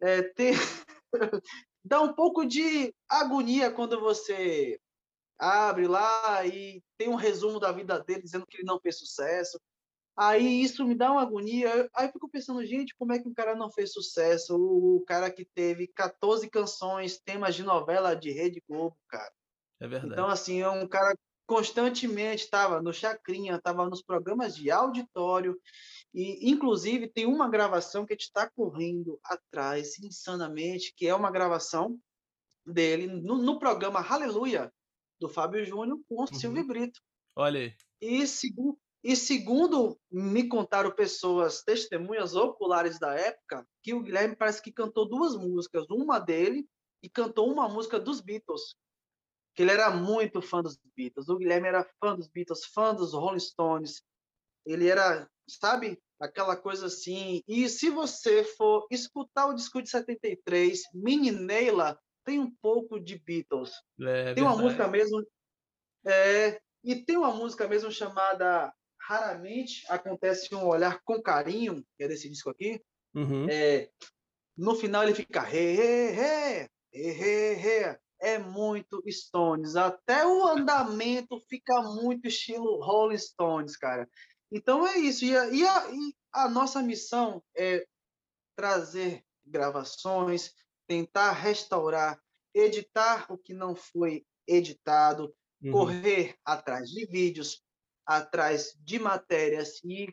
é, 0.02 0.22
ter 0.22 0.54
dá 1.84 2.02
um 2.02 2.14
pouco 2.14 2.46
de 2.46 2.94
agonia 3.10 3.72
quando 3.72 4.00
você 4.00 4.80
abre 5.40 5.88
lá 5.88 6.46
e 6.46 6.84
tem 6.96 7.10
um 7.10 7.16
resumo 7.16 7.60
da 7.60 7.72
vida 7.72 8.00
dele 8.04 8.22
dizendo 8.22 8.46
que 8.46 8.58
ele 8.58 8.68
não 8.68 8.80
fez 8.80 9.00
sucesso. 9.00 9.60
Aí 10.20 10.62
isso 10.62 10.86
me 10.86 10.96
dá 10.96 11.14
uma 11.14 11.22
agonia. 11.22 11.90
Aí 11.96 12.08
eu 12.08 12.12
fico 12.12 12.30
pensando, 12.30 12.66
gente, 12.66 12.94
como 12.98 13.14
é 13.14 13.20
que 13.20 13.28
um 13.30 13.34
cara 13.34 13.56
não 13.56 13.72
fez 13.72 13.94
sucesso? 13.94 14.54
O 14.54 15.02
cara 15.08 15.32
que 15.32 15.46
teve 15.46 15.88
14 15.88 16.50
canções, 16.50 17.22
temas 17.22 17.56
de 17.56 17.64
novela 17.64 18.14
de 18.14 18.30
Rede 18.30 18.62
Globo, 18.68 18.98
cara. 19.08 19.32
É 19.80 19.88
verdade. 19.88 20.12
Então, 20.12 20.28
assim, 20.28 20.60
é 20.60 20.70
um 20.70 20.86
cara 20.86 21.16
constantemente 21.48 22.44
estava 22.44 22.82
no 22.82 22.92
Chacrinha, 22.92 23.56
estava 23.56 23.90
nos 23.90 24.02
programas 24.02 24.54
de 24.54 24.70
auditório. 24.70 25.58
E, 26.14 26.52
inclusive, 26.52 27.08
tem 27.08 27.26
uma 27.26 27.50
gravação 27.50 28.06
que 28.06 28.12
a 28.12 28.16
gente 28.16 28.26
está 28.26 28.50
correndo 28.50 29.18
atrás 29.24 29.98
insanamente, 30.00 30.94
que 30.98 31.08
é 31.08 31.16
uma 31.16 31.32
gravação 31.32 31.98
dele 32.66 33.08
no, 33.08 33.38
no 33.38 33.58
programa 33.58 34.06
Aleluia, 34.06 34.70
do 35.18 35.30
Fábio 35.30 35.66
Júnior, 35.66 35.98
com 36.10 36.22
o 36.22 36.28
Silvio 36.28 36.68
Brito. 36.68 37.00
Olha 37.38 37.62
aí. 37.62 37.74
E, 38.02 38.28
segu 38.28 38.78
e 39.04 39.16
segundo 39.16 39.98
me 40.12 40.48
contaram 40.48 40.92
pessoas, 40.92 41.64
testemunhas 41.64 42.36
oculares 42.36 43.00
da 43.00 43.14
época, 43.16 43.66
que 43.82 43.94
o 43.94 44.02
Guilherme 44.02 44.36
parece 44.36 44.62
que 44.62 44.72
cantou 44.72 45.08
duas 45.08 45.36
músicas, 45.36 45.86
uma 45.90 46.20
dele 46.20 46.68
e 47.02 47.10
cantou 47.10 47.52
uma 47.52 47.70
música 47.70 47.98
dos 47.98 48.20
Beatles, 48.20 48.76
que 49.56 49.62
ele 49.62 49.72
era 49.72 49.90
muito 49.90 50.42
fã 50.42 50.62
dos 50.62 50.78
Beatles. 50.96 51.30
O 51.30 51.38
Guilherme 51.38 51.70
era 51.70 51.90
fã 52.00 52.14
dos 52.16 52.28
Beatles, 52.28 52.66
fã 52.66 52.94
dos 52.94 53.14
Rolling 53.14 53.40
Stones. 53.40 54.04
Ele 54.66 54.88
era, 54.88 55.30
sabe, 55.48 55.98
aquela 56.20 56.58
coisa 56.58 56.88
assim. 56.88 57.42
E 57.48 57.70
se 57.70 57.90
você 57.90 58.44
for 58.44 58.86
escutar 58.92 59.48
o 59.48 59.54
disco 59.54 59.82
de 59.82 59.90
73, 59.90 60.82
Mini 60.94 61.32
Neila, 61.32 61.98
tem 62.26 62.38
um 62.38 62.54
pouco 62.62 63.00
de 63.00 63.18
Beatles. 63.18 63.72
É 64.02 64.34
tem 64.34 64.44
uma 64.44 64.56
verdade. 64.56 64.62
música 64.62 64.88
mesmo. 64.90 65.26
É, 66.06 66.62
e 66.84 66.96
tem 66.98 67.18
uma 67.18 67.34
música 67.34 67.68
mesmo 67.68 67.92
chamada 67.92 68.74
Raramente 69.10 69.84
Acontece 69.90 70.54
um 70.54 70.68
Olhar 70.68 71.02
com 71.04 71.20
Carinho, 71.20 71.84
que 71.98 72.04
é 72.04 72.08
desse 72.08 72.30
disco 72.30 72.52
aqui. 72.52 72.80
Uhum. 73.16 73.50
É, 73.50 73.90
no 74.56 74.76
final 74.76 75.02
ele 75.02 75.16
fica 75.16 75.42
re, 75.42 75.74
re, 75.74 76.12
re, 76.12 76.70
re, 76.94 77.12
re, 77.12 77.54
re. 77.56 78.00
É 78.22 78.38
muito 78.38 79.02
Stones. 79.08 79.76
Até 79.76 80.28
o 80.28 80.46
andamento 80.46 81.42
fica 81.50 81.82
muito 81.82 82.28
estilo 82.28 82.84
Rolling 82.84 83.18
Stones, 83.18 83.76
cara. 83.76 84.08
Então 84.52 84.86
é 84.86 84.98
isso. 84.98 85.26
E 85.26 85.36
a, 85.36 85.50
e 85.50 85.66
a, 85.66 85.92
e 85.92 86.14
a 86.34 86.50
nossa 86.50 86.82
missão 86.84 87.42
é 87.58 87.84
trazer 88.56 89.24
gravações, 89.44 90.54
tentar 90.86 91.32
restaurar, 91.32 92.20
editar 92.54 93.32
o 93.32 93.38
que 93.38 93.54
não 93.54 93.76
foi 93.76 94.24
editado, 94.46 95.34
Uhum. 95.62 95.72
correr 95.74 96.36
atrás 96.46 96.90
de 96.90 97.06
vídeos, 97.06 97.62
atrás 98.10 98.76
de 98.80 98.98
matérias 98.98 99.80
e 99.84 100.12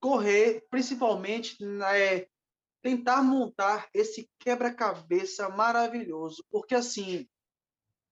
correr, 0.00 0.66
principalmente, 0.70 1.62
né, 1.62 2.26
tentar 2.80 3.22
montar 3.22 3.90
esse 3.92 4.30
quebra-cabeça 4.38 5.50
maravilhoso, 5.50 6.42
porque 6.50 6.74
assim 6.74 7.28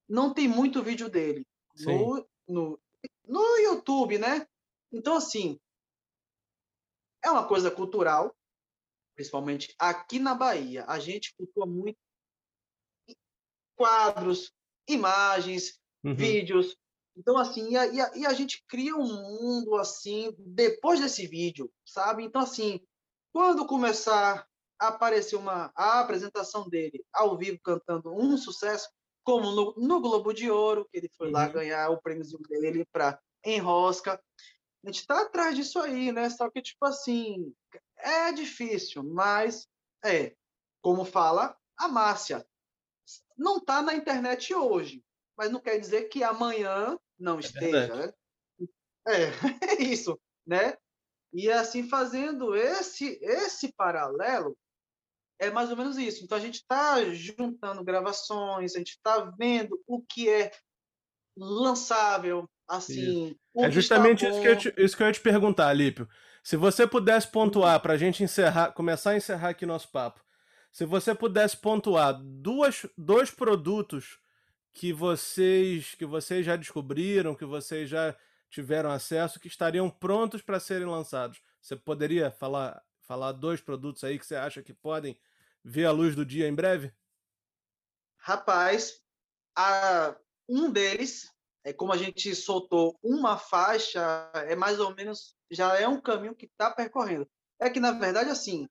não 0.07 0.35
tem 0.35 0.47
muito 0.47 0.83
vídeo 0.83 1.09
dele 1.09 1.47
no, 1.81 2.29
no, 2.47 2.81
no 3.27 3.57
YouTube, 3.59 4.19
né? 4.19 4.47
Então 4.93 5.17
assim 5.17 5.59
é 7.25 7.31
uma 7.31 7.49
coisa 7.49 7.71
cultural, 7.71 8.37
principalmente 9.15 9.75
aqui 9.79 10.19
na 10.19 10.35
Bahia. 10.35 10.85
A 10.87 10.99
gente 10.99 11.35
cultua 11.35 11.65
muito 11.65 11.99
quadros, 13.75 14.53
imagens, 14.87 15.81
Uhum. 16.05 16.15
vídeos. 16.15 16.77
Então, 17.17 17.39
assim, 17.39 17.71
e 17.71 17.77
a, 17.77 17.87
e, 17.87 18.01
a, 18.01 18.13
e 18.15 18.27
a, 18.27 18.33
gente 18.35 18.63
cria 18.69 18.95
um 18.95 19.07
mundo, 19.07 19.77
assim, 19.77 20.35
depois 20.39 21.01
desse 21.01 21.27
vídeo, 21.27 21.73
sabe? 21.85 22.23
Então, 22.23 22.43
assim, 22.43 22.81
quando 23.33 23.67
começar 23.67 24.47
a 24.79 24.89
aparecer 24.89 25.37
uma, 25.37 25.73
a 25.75 26.01
apresentação 26.01 26.69
dele 26.69 27.03
ao 27.13 27.37
vivo 27.37 27.59
cantando 27.65 28.15
um 28.15 28.37
sucesso, 28.37 28.89
como 29.25 29.51
no, 29.51 29.75
no 29.77 30.01
Globo 30.01 30.33
de 30.33 30.51
Ouro, 30.51 30.87
que 30.91 30.99
ele 30.99 31.11
foi 31.17 31.29
uhum. 31.29 31.33
lá 31.33 31.49
ganhar 31.49 31.91
o 31.91 32.01
prêmio 32.01 32.25
dele 32.49 32.87
para 32.93 33.19
Enrosca, 33.45 34.23
a 34.85 34.89
gente 34.89 35.01
está 35.01 35.23
atrás 35.23 35.57
disso 35.57 35.81
aí, 35.81 36.13
né? 36.13 36.29
Só 36.31 36.49
que, 36.51 36.63
tipo 36.63 36.85
assim, 36.85 37.53
é 37.99 38.31
difícil, 38.31 39.03
mas 39.03 39.67
é, 40.05 40.37
como 40.81 41.05
fala 41.05 41.57
a 41.77 41.89
Márcia, 41.89 42.47
não 43.37 43.57
está 43.57 43.83
na 43.83 43.95
internet 43.95 44.55
hoje, 44.55 45.03
mas 45.37 45.51
não 45.51 45.61
quer 45.61 45.79
dizer 45.79 46.05
que 46.05 46.23
amanhã 46.23 46.97
não 47.19 47.39
esteja, 47.39 47.79
é 47.79 47.97
né? 47.97 48.13
É, 49.07 49.25
é 49.79 49.83
isso, 49.83 50.19
né? 50.47 50.77
E 51.33 51.51
assim, 51.51 51.89
fazendo 51.89 52.55
esse, 52.55 53.19
esse 53.23 53.73
paralelo, 53.73 54.57
é 55.39 55.51
mais 55.51 55.71
ou 55.71 55.77
menos 55.77 55.99
isso. 55.99 56.25
Então, 56.25 56.39
a 56.39 56.41
gente 56.41 56.57
está 56.57 57.03
juntando 57.13 57.85
gravações, 57.85 58.75
a 58.75 58.79
gente 58.79 58.93
está 58.93 59.21
vendo 59.39 59.81
o 59.87 60.01
que 60.01 60.29
é 60.29 60.51
lançável, 61.37 62.49
assim... 62.67 63.37
é 63.57 63.71
justamente 63.71 64.27
isso 64.27 64.41
que, 64.41 64.49
eu 64.49 64.57
te, 64.57 64.75
isso 64.79 64.97
que 64.97 65.03
eu 65.03 65.07
ia 65.07 65.13
te 65.13 65.21
perguntar, 65.21 65.69
Alípio. 65.69 66.09
Se 66.43 66.57
você 66.57 66.87
pudesse 66.87 67.29
pontuar, 67.29 67.81
para 67.81 67.93
a 67.95 67.97
gente 67.99 68.23
encerrar, 68.23 68.73
começar 68.73 69.11
a 69.11 69.17
encerrar 69.17 69.51
aqui 69.51 69.67
nosso 69.67 69.91
papo, 69.91 70.25
se 70.73 70.85
você 70.87 71.15
pudesse 71.15 71.57
pontuar 71.57 72.19
duas, 72.23 72.87
dois 72.97 73.31
produtos 73.31 74.19
que 74.77 74.93
vocês 74.93 75.95
que 75.95 76.05
vocês 76.05 76.45
já 76.45 76.55
descobriram, 76.55 77.35
que 77.35 77.47
vocês 77.47 77.89
já 77.89 78.15
tiveram 78.51 78.91
acesso, 78.91 79.41
que 79.41 79.49
estariam 79.49 79.89
prontos 79.89 80.43
para 80.43 80.61
serem 80.61 80.87
lançados. 80.87 81.41
Você 81.63 81.75
poderia 81.75 82.31
falar 82.31 82.85
falar 83.01 83.33
dois 83.33 83.59
produtos 83.59 84.05
aí 84.05 84.19
que 84.19 84.27
você 84.27 84.37
acha 84.37 84.63
que 84.63 84.75
podem 84.75 85.19
ver 85.65 85.87
a 85.87 85.93
luz 85.93 86.15
do 86.15 86.27
dia 86.27 86.47
em 86.47 86.55
breve? 86.55 86.93
Rapaz, 88.19 89.01
a, 89.57 90.15
um 90.47 90.71
deles 90.71 91.33
é 91.65 91.73
como 91.73 91.93
a 91.93 91.97
gente 91.97 92.35
soltou 92.35 92.99
uma 93.03 93.39
faixa, 93.39 94.31
é 94.35 94.55
mais 94.55 94.79
ou 94.79 94.95
menos 94.95 95.35
já 95.51 95.75
é 95.79 95.89
um 95.89 96.03
caminho 96.03 96.35
que 96.35 96.45
está 96.45 96.71
percorrendo. 96.71 97.27
É 97.59 97.71
que 97.71 97.81
na 97.81 97.93
verdade 97.93 98.29
assim 98.29 98.69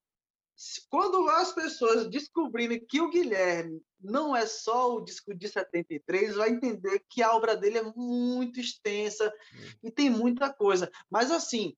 quando 0.89 1.27
as 1.29 1.51
pessoas 1.53 2.09
descobrirem 2.09 2.83
que 2.85 3.01
o 3.01 3.09
Guilherme 3.09 3.81
não 3.99 4.35
é 4.35 4.45
só 4.45 4.95
o 4.95 5.01
disco 5.01 5.33
de 5.33 5.49
73, 5.49 6.35
vai 6.35 6.49
entender 6.49 7.03
que 7.09 7.21
a 7.21 7.35
obra 7.35 7.57
dele 7.57 7.79
é 7.79 7.83
muito 7.83 8.59
extensa 8.59 9.27
hum. 9.27 9.69
e 9.83 9.91
tem 9.91 10.09
muita 10.09 10.53
coisa. 10.53 10.89
Mas, 11.09 11.31
assim, 11.31 11.75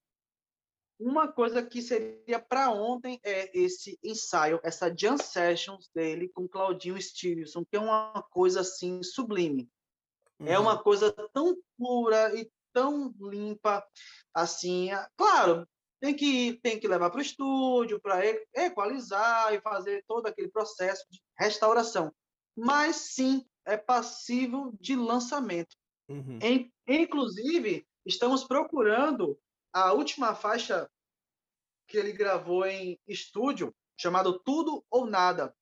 uma 0.99 1.27
coisa 1.27 1.63
que 1.63 1.81
seria 1.81 2.39
para 2.39 2.71
ontem 2.71 3.19
é 3.23 3.49
esse 3.57 3.97
ensaio, 4.03 4.59
essa 4.63 4.93
jam 4.95 5.17
sessions 5.17 5.89
dele 5.93 6.29
com 6.29 6.47
Claudinho 6.47 7.01
Stevenson, 7.01 7.65
que 7.65 7.77
é 7.77 7.79
uma 7.79 8.23
coisa, 8.29 8.61
assim, 8.61 9.01
sublime. 9.01 9.69
Uhum. 10.39 10.47
É 10.47 10.59
uma 10.59 10.77
uhum. 10.77 10.83
coisa 10.83 11.11
tão 11.33 11.57
pura 11.77 12.35
e 12.39 12.49
tão 12.73 13.13
limpa, 13.19 13.83
assim. 14.33 14.89
Claro, 15.15 15.67
tem 15.99 16.15
que, 16.15 16.59
tem 16.61 16.79
que 16.79 16.87
levar 16.87 17.09
para 17.09 17.19
o 17.19 17.21
estúdio 17.21 17.99
para 17.99 18.21
equalizar 18.53 19.53
e 19.53 19.61
fazer 19.61 20.03
todo 20.07 20.27
aquele 20.27 20.49
processo 20.49 21.05
de 21.09 21.19
restauração. 21.37 22.13
Mas 22.55 22.95
sim, 22.95 23.45
é 23.65 23.77
passível 23.77 24.73
de 24.79 24.95
lançamento. 24.95 25.75
Uhum. 26.09 26.39
Em, 26.41 26.71
inclusive, 26.87 27.85
estamos 28.05 28.43
procurando 28.43 29.39
a 29.73 29.91
última 29.93 30.33
faixa 30.33 30.89
que 31.87 31.97
ele 31.97 32.11
gravou 32.11 32.65
em 32.65 32.99
estúdio, 33.07 33.73
chamado 33.97 34.39
Tudo 34.39 34.83
ou 34.89 35.05
Nada, 35.05 35.55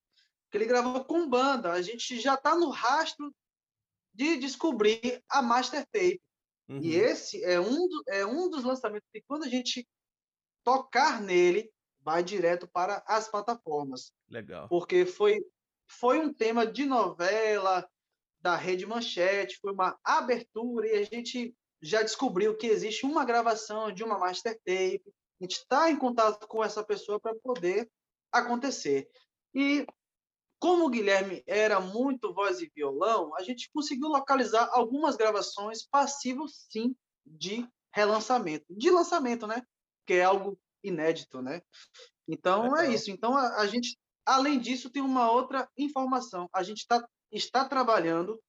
que 0.52 0.58
ele 0.58 0.66
gravou 0.66 1.04
com 1.04 1.30
banda. 1.30 1.72
A 1.72 1.82
gente 1.82 2.20
já 2.20 2.36
está 2.36 2.56
no 2.56 2.70
rastro 2.70 3.34
de 4.14 4.38
descobrir 4.38 5.24
a 5.30 5.42
master 5.42 5.86
tape. 5.92 6.22
Uhum. 6.68 6.80
E 6.82 6.96
esse 6.96 7.44
é 7.44 7.60
um, 7.60 7.88
do, 7.88 8.04
é 8.08 8.26
um 8.26 8.50
dos 8.50 8.64
lançamentos 8.64 9.08
que, 9.12 9.22
quando 9.28 9.44
a 9.44 9.50
gente 9.50 9.88
tocar 10.66 11.22
nele, 11.22 11.72
vai 12.02 12.24
direto 12.24 12.68
para 12.68 13.02
as 13.08 13.30
plataformas. 13.30 14.12
Legal. 14.30 14.68
Porque 14.68 15.06
foi, 15.06 15.40
foi 15.88 16.20
um 16.20 16.34
tema 16.34 16.66
de 16.66 16.86
novela 16.86 17.88
da 18.42 18.56
Rede 18.56 18.86
Manchete, 18.86 19.60
foi 19.62 19.72
uma 19.72 19.98
abertura 20.04 20.88
e 20.88 20.98
a 20.98 21.04
gente 21.04 21.56
já 21.82 22.02
descobriu 22.02 22.58
que 22.58 22.68
existe 22.68 23.06
uma 23.06 23.24
gravação 23.24 23.92
de 23.92 24.04
uma 24.04 24.18
master 24.18 24.60
tape. 24.66 25.04
A 25.40 25.44
gente 25.44 25.58
está 25.58 25.90
em 25.90 25.98
contato 25.98 26.48
com 26.48 26.64
essa 26.64 26.84
pessoa 26.84 27.20
para 27.20 27.36
poder 27.36 27.90
acontecer. 28.32 29.08
E 29.54 29.86
como 30.60 30.86
o 30.86 30.90
Guilherme 30.90 31.44
era 31.46 31.80
muito 31.80 32.34
voz 32.34 32.60
e 32.60 32.72
violão, 32.74 33.36
a 33.36 33.44
gente 33.44 33.70
conseguiu 33.72 34.08
localizar 34.08 34.70
algumas 34.72 35.16
gravações 35.16 35.86
passivas, 35.86 36.66
sim, 36.70 36.96
de 37.26 37.68
relançamento. 37.94 38.66
De 38.70 38.90
lançamento, 38.90 39.46
né? 39.46 39.62
Que 40.06 40.14
é 40.14 40.24
algo 40.24 40.58
inédito, 40.84 41.42
né? 41.42 41.62
Então 42.28 42.76
é, 42.78 42.88
é 42.88 42.94
isso. 42.94 43.12
Então 43.12 43.36
a, 43.36 43.62
a, 43.62 43.68
gente, 43.68 43.98
além 44.26 44.60
disso, 44.60 44.90
tem 44.90 45.02
uma 45.02 45.32
outra 45.32 45.70
informação. 45.78 46.50
A 46.54 46.64
gente 46.64 46.86
tá, 46.88 47.08
está 47.32 47.68
trabalhando 47.68 48.42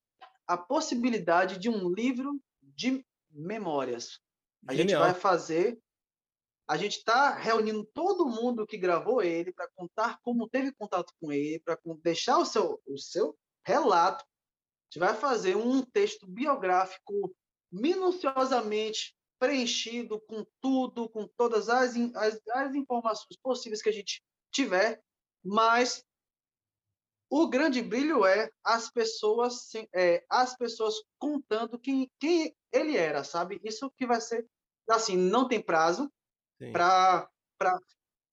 a 0.47 0.57
possibilidade 0.57 1.59
de 1.59 1.69
um 1.69 1.89
livro 1.89 2.41
de 2.63 3.05
memórias. 3.31 4.21
A 4.67 4.75
Genial. 4.75 5.03
gente 5.03 5.13
vai 5.13 5.21
fazer. 5.21 5.79
A 6.69 6.77
gente 6.77 6.99
está 6.99 7.33
reunindo 7.35 7.89
todo 7.95 8.29
mundo 8.29 8.67
que 8.67 8.77
gravou 8.77 9.23
ele 9.23 9.53
para 9.53 9.69
contar 9.77 10.19
como 10.23 10.49
teve 10.49 10.73
contato 10.73 11.13
com 11.21 11.33
ele, 11.33 11.61
para 11.61 11.79
deixar 12.03 12.39
o 12.39 12.45
seu, 12.45 12.83
o 12.85 12.99
seu 12.99 13.37
relato. 13.65 14.25
A 14.25 14.85
gente 14.91 14.99
vai 14.99 15.15
fazer 15.15 15.57
um 15.57 15.83
texto 15.83 16.27
biográfico 16.27 17.35
minuciosamente 17.71 19.16
preenchido 19.39 20.21
com 20.21 20.47
tudo, 20.61 21.09
com 21.09 21.27
todas 21.37 21.69
as, 21.69 21.95
as, 22.15 22.41
as 22.53 22.75
informações 22.75 23.37
possíveis 23.43 23.83
que 23.83 23.89
a 23.89 23.93
gente 23.93 24.23
tiver, 24.51 25.03
mas 25.45 26.05
o 27.31 27.49
grande 27.49 27.83
brilho 27.83 28.25
é 28.25 28.51
as 28.65 28.91
pessoas 28.91 29.71
é, 29.95 30.25
as 30.31 30.57
pessoas 30.57 30.95
contando 31.19 31.79
quem, 31.79 32.11
quem 32.19 32.55
ele 32.73 32.97
era, 32.97 33.25
sabe? 33.25 33.61
Isso 33.65 33.91
que 33.97 34.07
vai 34.07 34.21
ser 34.21 34.47
assim, 34.89 35.17
não 35.17 35.49
tem 35.49 35.61
prazo 35.61 36.11
para 36.73 37.29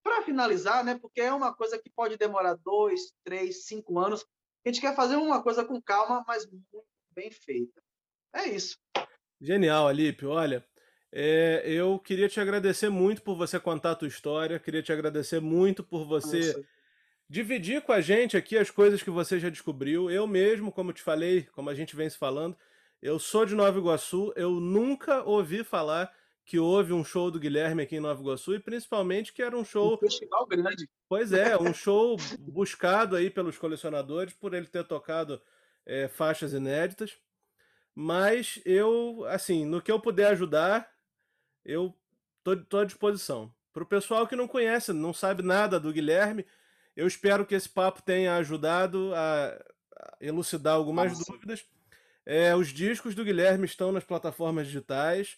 para 0.03 0.21
finalizar, 0.21 0.83
né? 0.83 0.99
Porque 0.99 1.21
é 1.21 1.33
uma 1.33 1.55
coisa 1.55 1.79
que 1.81 1.89
pode 1.89 2.17
demorar 2.17 2.55
dois, 2.55 3.13
três, 3.23 3.65
cinco 3.65 3.97
anos. 3.97 4.25
A 4.65 4.69
gente 4.69 4.81
quer 4.81 4.93
fazer 4.95 5.15
uma 5.15 5.41
coisa 5.41 5.63
com 5.63 5.81
calma, 5.81 6.23
mas 6.27 6.45
muito 6.45 6.85
bem 7.11 7.31
feita. 7.31 7.81
É 8.35 8.49
isso. 8.49 8.77
Genial, 9.39 9.87
Alípio. 9.87 10.29
Olha, 10.29 10.65
é, 11.15 11.61
eu 11.63 11.99
queria 11.99 12.27
te 12.27 12.39
agradecer 12.39 12.89
muito 12.89 13.21
por 13.21 13.35
você 13.35 13.59
contar 13.59 13.91
a 13.91 13.95
tua 13.95 14.07
história, 14.07 14.57
queria 14.57 14.81
te 14.81 14.91
agradecer 14.91 15.39
muito 15.39 15.83
por 15.83 16.05
você 16.05 16.39
Nossa. 16.39 16.65
dividir 17.29 17.83
com 17.83 17.91
a 17.91 18.01
gente 18.01 18.35
aqui 18.35 18.57
as 18.57 18.71
coisas 18.71 19.03
que 19.03 19.11
você 19.11 19.39
já 19.39 19.47
descobriu. 19.47 20.09
Eu 20.09 20.25
mesmo, 20.25 20.71
como 20.71 20.91
te 20.91 21.03
falei, 21.03 21.43
como 21.53 21.69
a 21.69 21.75
gente 21.75 21.95
vem 21.95 22.09
se 22.09 22.17
falando, 22.17 22.57
eu 22.99 23.19
sou 23.19 23.45
de 23.45 23.53
Nova 23.53 23.77
Iguaçu, 23.77 24.33
eu 24.35 24.53
nunca 24.53 25.21
ouvi 25.23 25.63
falar 25.63 26.11
que 26.43 26.57
houve 26.57 26.93
um 26.93 27.03
show 27.03 27.29
do 27.29 27.39
Guilherme 27.39 27.83
aqui 27.83 27.97
em 27.97 27.99
Nova 27.99 28.19
Iguaçu 28.19 28.55
e 28.55 28.59
principalmente 28.59 29.31
que 29.31 29.43
era 29.43 29.55
um 29.55 29.63
show. 29.63 29.93
Um 29.93 29.97
festival 29.97 30.47
grande. 30.47 30.89
Pois 31.07 31.31
é, 31.31 31.55
um 31.55 31.75
show 31.75 32.17
buscado 32.39 33.15
aí 33.15 33.29
pelos 33.29 33.59
colecionadores 33.59 34.33
por 34.33 34.55
ele 34.55 34.65
ter 34.65 34.83
tocado 34.83 35.39
é, 35.85 36.07
faixas 36.07 36.53
inéditas. 36.53 37.15
Mas 37.93 38.59
eu, 38.65 39.23
assim, 39.27 39.63
no 39.63 39.79
que 39.79 39.91
eu 39.91 39.99
puder 39.99 40.31
ajudar, 40.31 40.91
eu 41.65 41.95
tô, 42.43 42.55
tô 42.57 42.77
à 42.79 42.85
disposição. 42.85 43.53
Para 43.71 43.83
o 43.83 43.87
pessoal 43.87 44.27
que 44.27 44.35
não 44.35 44.47
conhece, 44.47 44.93
não 44.93 45.13
sabe 45.13 45.41
nada 45.41 45.79
do 45.79 45.91
Guilherme, 45.91 46.45
eu 46.95 47.07
espero 47.07 47.45
que 47.45 47.55
esse 47.55 47.67
papo 47.67 48.01
tenha 48.01 48.35
ajudado 48.35 49.11
a, 49.15 49.59
elucidar 50.19 50.75
algumas 50.75 51.11
Nossa. 51.11 51.31
dúvidas. 51.31 51.65
É, 52.25 52.55
os 52.55 52.69
discos 52.69 53.15
do 53.15 53.23
Guilherme 53.23 53.65
estão 53.65 53.91
nas 53.91 54.03
plataformas 54.03 54.67
digitais. 54.67 55.37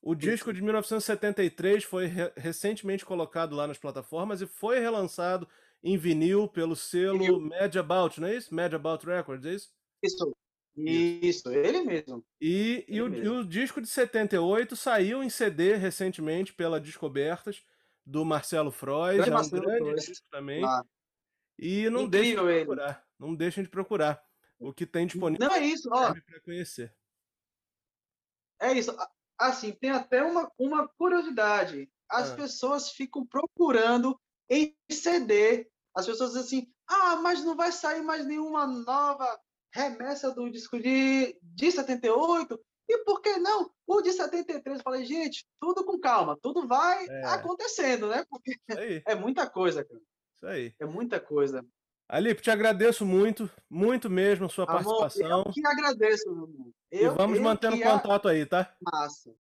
O 0.00 0.14
disco 0.14 0.52
de 0.52 0.62
1973 0.62 1.84
foi 1.84 2.06
re 2.06 2.32
recentemente 2.36 3.04
colocado 3.04 3.54
lá 3.54 3.66
nas 3.66 3.78
plataformas 3.78 4.40
e 4.40 4.46
foi 4.46 4.80
relançado 4.80 5.48
em 5.82 5.96
vinil 5.96 6.48
pelo 6.48 6.74
selo 6.74 7.40
Mad 7.40 7.76
About, 7.76 8.20
não 8.20 8.28
é 8.28 8.36
isso? 8.36 8.54
Mad 8.54 8.72
About 8.72 9.06
Records, 9.06 9.46
é 9.46 9.54
isso? 9.54 9.72
Isso. 10.02 10.36
Isso, 10.76 11.50
ele 11.50 11.82
mesmo. 11.82 12.24
E, 12.40 12.84
ele 12.88 12.96
e, 12.96 13.02
o, 13.02 13.10
mesmo. 13.10 13.24
e, 13.24 13.28
o, 13.28 13.44
disco 13.44 13.80
de 13.80 13.88
78 13.88 14.74
saiu 14.74 15.22
em 15.22 15.28
CD 15.28 15.76
recentemente 15.76 16.52
pela 16.52 16.80
Descobertas, 16.80 17.62
do 18.04 18.24
Marcelo 18.24 18.70
Freud, 18.70 19.20
é 19.20 19.30
um 19.30 19.34
Marcelo 19.34 19.62
grande 19.62 19.84
Freud. 19.84 20.06
disco 20.06 20.26
também. 20.30 20.64
Ah. 20.64 20.82
E 21.58 21.88
não 21.90 22.08
deixem 22.08 22.34
de 22.34 22.42
procurar. 22.42 22.90
Ele. 22.90 22.98
Não 23.18 23.34
deixem 23.34 23.62
de 23.62 23.70
procurar 23.70 24.24
o 24.58 24.72
que 24.72 24.86
tem 24.86 25.06
disponível. 25.06 25.46
Não 25.46 25.54
é 25.54 25.60
isso, 25.60 25.88
ó. 25.92 26.12
Para 26.12 26.40
conhecer. 26.40 26.94
É 28.60 28.72
isso. 28.72 28.96
Assim, 29.38 29.72
tem 29.72 29.90
até 29.90 30.22
uma, 30.22 30.50
uma 30.58 30.88
curiosidade. 30.88 31.90
As 32.08 32.30
ah. 32.30 32.36
pessoas 32.36 32.90
ficam 32.90 33.26
procurando 33.26 34.18
em 34.48 34.76
CD. 34.90 35.70
As 35.94 36.06
pessoas 36.06 36.32
dizem 36.32 36.42
assim: 36.42 36.74
ah, 36.88 37.16
mas 37.16 37.44
não 37.44 37.56
vai 37.56 37.70
sair 37.70 38.02
mais 38.02 38.26
nenhuma 38.26 38.66
nova 38.66 39.40
remessa 39.72 40.30
do 40.30 40.50
disco 40.50 40.78
de, 40.78 41.36
de 41.42 41.72
78, 41.72 42.60
e 42.88 42.98
por 43.04 43.20
que 43.20 43.38
não 43.38 43.70
o 43.86 44.02
de 44.02 44.12
73? 44.12 44.78
Eu 44.78 44.82
falei, 44.82 45.04
gente, 45.04 45.46
tudo 45.60 45.84
com 45.84 45.98
calma, 45.98 46.38
tudo 46.42 46.66
vai 46.66 47.06
é. 47.08 47.24
acontecendo, 47.26 48.08
né? 48.08 48.24
Porque 48.28 48.58
é 49.06 49.14
muita 49.14 49.48
coisa, 49.48 49.84
cara. 49.84 50.00
Isso 50.34 50.46
aí. 50.46 50.74
É 50.78 50.84
muita 50.84 51.20
coisa. 51.20 51.64
Alipe, 52.08 52.42
te 52.42 52.50
agradeço 52.50 53.06
muito, 53.06 53.50
muito 53.70 54.10
mesmo 54.10 54.46
a 54.46 54.48
sua 54.48 54.64
Amor, 54.64 54.98
participação. 54.98 55.44
Eu 55.46 55.52
que 55.52 55.66
agradeço, 55.66 56.30
meu 56.30 56.46
irmão. 56.46 56.72
Eu, 56.90 57.12
e 57.12 57.16
vamos 57.16 57.38
mantendo 57.38 57.80
contato 57.80 58.28
aí, 58.28 58.44
tá? 58.44 58.74
Massa. 58.82 59.30